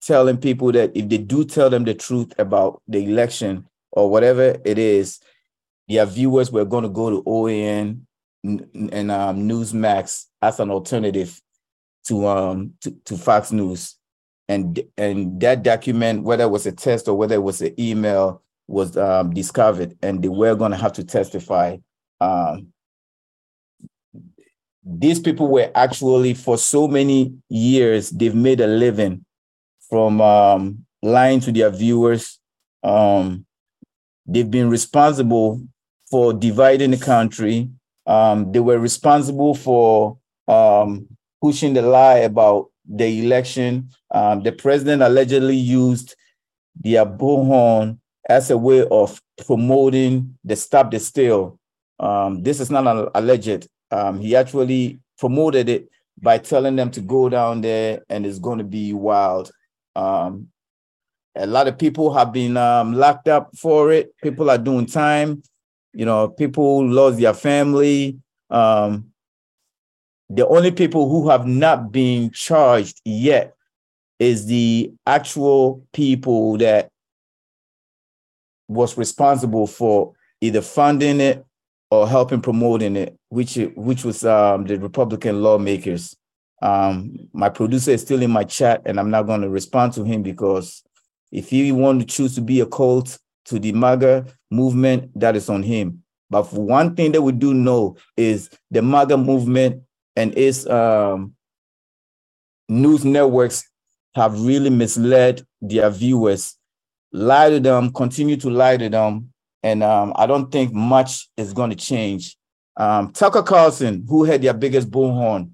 [0.01, 4.57] telling people that if they do tell them the truth about the election or whatever
[4.65, 5.21] it is,
[5.87, 8.01] their viewers were going to go to OAN
[8.43, 11.39] and um, Newsmax as an alternative
[12.09, 13.95] to um to, to Fox News.
[14.49, 18.43] and and that document, whether it was a test or whether it was an email,
[18.67, 21.77] was um, discovered, and they were going to have to testify.
[22.19, 22.67] Um,
[24.83, 29.25] these people were actually for so many years they've made a living
[29.89, 32.39] from um, lying to their viewers.
[32.83, 33.45] Um,
[34.27, 35.61] they've been responsible
[36.09, 37.69] for dividing the country.
[38.05, 41.07] Um, they were responsible for um,
[41.41, 43.89] pushing the lie about the election.
[44.11, 46.15] The president allegedly used
[46.79, 47.97] the bullhorn
[48.27, 51.59] as a way of promoting the stop the steal.
[51.99, 53.67] Um, this is not alleged.
[53.91, 55.89] Um, he actually promoted it
[56.21, 59.51] by telling them to go down there and it's going to be wild.
[59.95, 60.47] Um,
[61.35, 64.15] a lot of people have been um, locked up for it.
[64.23, 65.43] People are doing time.
[65.93, 68.17] You know, people lost their family.
[68.49, 69.11] Um,
[70.29, 73.53] the only people who have not been charged yet
[74.17, 76.89] is the actual people that
[78.67, 81.45] was responsible for either funding it
[81.91, 86.15] or helping promoting it, which which was um, the Republican lawmakers.
[86.61, 90.03] Um, my producer is still in my chat, and I'm not going to respond to
[90.03, 90.83] him because
[91.31, 95.49] if he want to choose to be a cult to the MAGA movement, that is
[95.49, 96.03] on him.
[96.29, 99.83] But one thing that we do know is the MAGA movement
[100.15, 101.35] and its um,
[102.67, 103.69] news networks
[104.15, 106.57] have really misled their viewers,
[107.15, 109.31] lie to them, continue to lie to them,
[109.63, 112.35] and um, I don't think much is going to change.
[112.77, 115.51] Um, Tucker Carlson, who had their biggest bullhorn,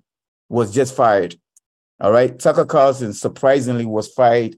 [0.50, 1.36] was just fired.
[2.00, 4.58] All right, Tucker Carlson surprisingly was fired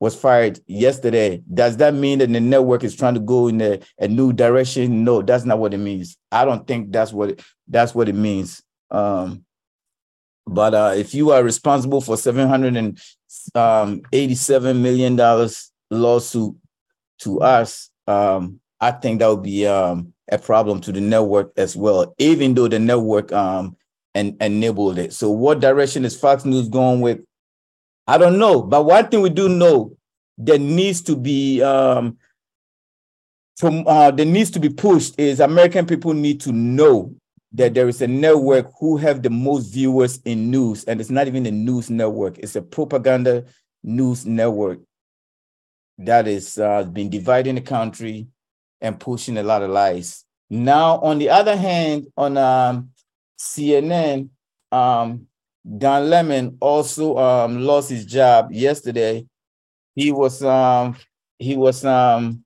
[0.00, 1.40] was fired yesterday.
[1.54, 5.04] Does that mean that the network is trying to go in a, a new direction?
[5.04, 6.16] No, that's not what it means.
[6.32, 8.60] I don't think that's what it, that's what it means.
[8.90, 9.44] Um,
[10.44, 13.00] but uh, if you are responsible for seven hundred and
[13.54, 16.56] um, eighty-seven million dollars lawsuit
[17.20, 21.76] to us, um, I think that would be um, a problem to the network as
[21.76, 23.76] well, even though the network um,
[24.14, 25.12] en- enabled it.
[25.12, 27.24] So, what direction is Fox News going with?
[28.06, 28.62] I don't know.
[28.62, 29.96] But one thing we do know,
[30.36, 32.16] there needs to be um,
[33.56, 37.14] from uh, there needs to be pushed is American people need to know
[37.52, 41.28] that there is a network who have the most viewers in news, and it's not
[41.28, 43.44] even a news network; it's a propaganda
[43.84, 44.80] news network
[46.06, 48.26] that is uh, been dividing the country
[48.80, 50.24] and pushing a lot of lies.
[50.50, 52.90] Now, on the other hand, on um,
[53.38, 54.28] CNN,
[54.70, 55.26] um,
[55.78, 59.26] Don Lemon also um, lost his job yesterday.
[59.94, 60.96] He was um,
[61.38, 62.44] he was um,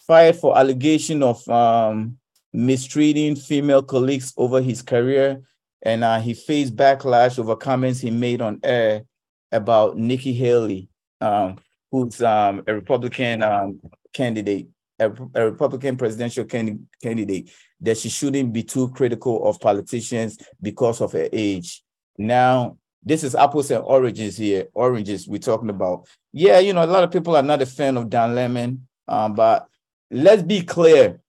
[0.00, 2.18] fired for allegation of um,
[2.52, 5.42] mistreating female colleagues over his career,
[5.82, 9.04] and uh, he faced backlash over comments he made on air
[9.52, 10.88] about Nikki Haley,
[11.20, 11.58] um,
[11.90, 13.80] who's um, a Republican um,
[14.12, 14.68] candidate
[14.98, 21.00] a, a Republican presidential can, candidate that she shouldn't be too critical of politicians because
[21.00, 21.82] of her age.
[22.16, 24.66] Now, this is apples and oranges here.
[24.74, 26.06] Oranges we're talking about.
[26.32, 29.34] Yeah, you know, a lot of people are not a fan of Don Lemon, um,
[29.34, 29.68] but
[30.10, 31.20] let's be clear.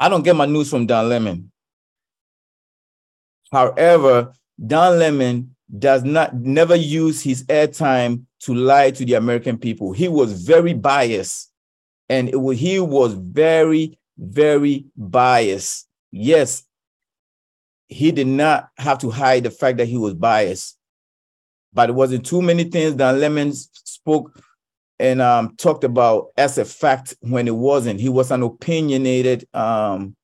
[0.00, 1.52] I don't get my news from Don Lemon.
[3.52, 4.32] However,
[4.66, 9.92] Don Lemon does not never use his airtime to lie to the American people.
[9.92, 11.50] He was very biased,
[12.08, 15.88] and it was, he was very, very biased.
[16.12, 16.64] Yes,
[17.88, 20.78] he did not have to hide the fact that he was biased,
[21.72, 24.38] but it wasn't too many things that Lemon spoke
[24.98, 28.00] and um, talked about as a fact when it wasn't.
[28.00, 30.14] He was an opinionated um,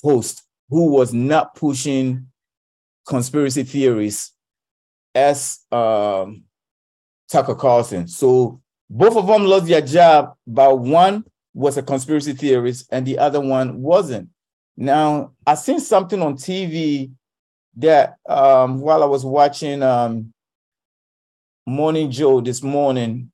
[0.00, 2.28] host who was not pushing
[3.06, 4.33] conspiracy theories
[5.14, 6.44] as um,
[7.28, 8.08] Tucker Carlson.
[8.08, 8.60] So
[8.90, 13.40] both of them lost their job, but one was a conspiracy theorist and the other
[13.40, 14.28] one wasn't.
[14.76, 17.12] Now, I seen something on TV
[17.76, 20.32] that um, while I was watching um,
[21.66, 23.30] Morning Joe this morning,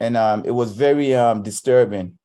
[0.00, 2.18] and um, it was very um, disturbing.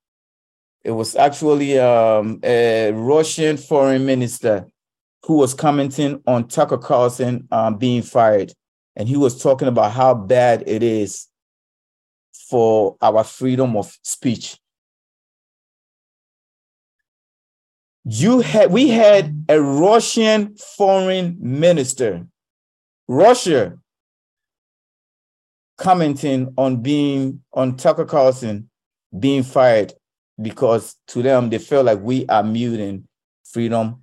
[0.84, 4.68] It was actually um, a Russian foreign minister
[5.26, 8.54] who was commenting on Tucker Carlson um, being fired
[8.96, 11.28] and he was talking about how bad it is
[12.50, 14.58] for our freedom of speech.
[18.06, 22.28] You had we had a Russian foreign minister,
[23.08, 23.78] Russia,
[25.78, 28.70] commenting on being on Tucker Carlson
[29.18, 29.94] being fired
[30.42, 33.08] because to them they felt like we are muting
[33.46, 34.03] freedom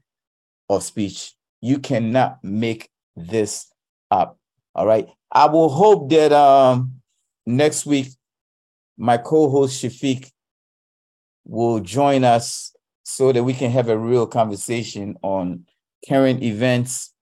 [0.71, 1.35] of speech.
[1.61, 3.67] You cannot make this
[4.11, 4.39] up.
[4.75, 5.09] All right.
[5.31, 7.01] I will hope that um
[7.47, 8.09] next week
[8.97, 10.31] my co-host Shafiq
[11.45, 15.67] will join us so that we can have a real conversation on
[16.09, 17.13] current events,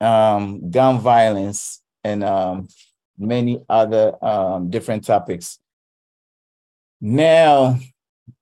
[0.00, 2.68] um, gun violence, and um,
[3.18, 5.58] many other um, different topics.
[7.00, 7.78] Now,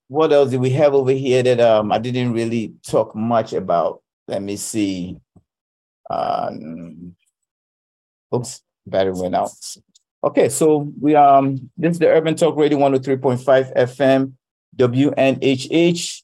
[0.08, 4.02] what else do we have over here that um, I didn't really talk much about?
[4.26, 5.18] Let me see.
[6.10, 7.14] Um,
[8.34, 9.50] oops, battery went out.
[10.24, 14.32] Okay, so we um this is the Urban Talk Radio 103.5 FM,
[14.76, 16.22] WNHH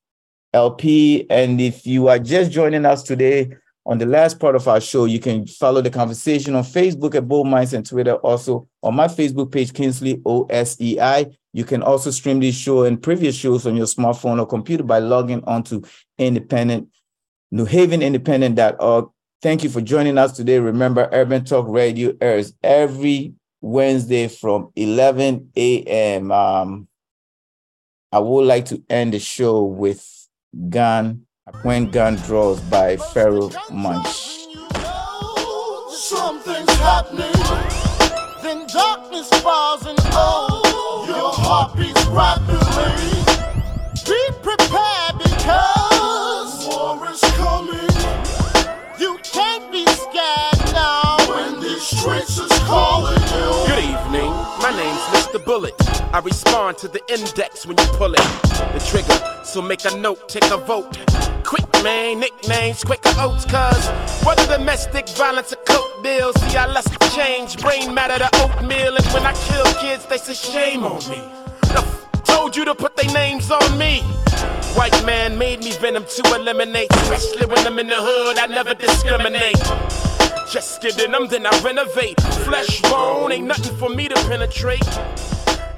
[0.52, 1.26] LP.
[1.30, 3.52] And if you are just joining us today
[3.86, 7.28] on the last part of our show, you can follow the conversation on Facebook at
[7.28, 8.14] Bold Minds and Twitter.
[8.14, 11.34] Also on my Facebook page, Kingsley OSEI.
[11.52, 14.98] You can also stream this show and previous shows on your smartphone or computer by
[14.98, 15.84] logging on to
[16.18, 16.88] independent,
[17.50, 19.08] New Haven Independent.org.
[19.42, 20.58] Thank you for joining us today.
[20.58, 26.32] Remember, Urban Talk Radio airs every Wednesday from 11 a.m.
[26.32, 26.88] Um,
[28.10, 30.08] I would like to end the show with
[30.70, 31.23] Gun
[31.62, 34.46] When Gun Draws by Pharoahe Monch.
[35.94, 37.30] Something's happening.
[38.42, 43.04] Then darkness falls and oh, your heart beats rapidly.
[44.06, 47.92] Be prepared because war is coming.
[48.98, 53.66] You can't be scared now when these streets is calling you.
[53.68, 54.32] Good evening,
[54.62, 55.44] my name's Mr.
[55.44, 55.93] Bullet.
[56.14, 58.20] I respond to the index when you pull it.
[58.72, 60.96] The trigger, so make a note, take a vote.
[61.42, 63.88] Quick man, nicknames, quicker oats, cuz
[64.24, 66.86] whether domestic violence or coke deals, see I less
[67.16, 71.18] change, brain matter to oatmeal, and when I kill kids, they say shame on me.
[71.74, 74.02] The f- told you to put their names on me.
[74.78, 78.74] White man made me venom to eliminate, especially when I'm in the hood, I never
[78.74, 79.58] discriminate.
[80.48, 82.20] Just kidding them, then I renovate.
[82.46, 84.86] Flesh bone ain't nothing for me to penetrate.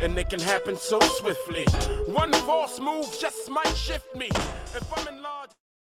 [0.00, 1.64] And it can happen so swiftly.
[2.06, 4.28] One false move just might shift me.
[4.28, 5.50] If I'm in large.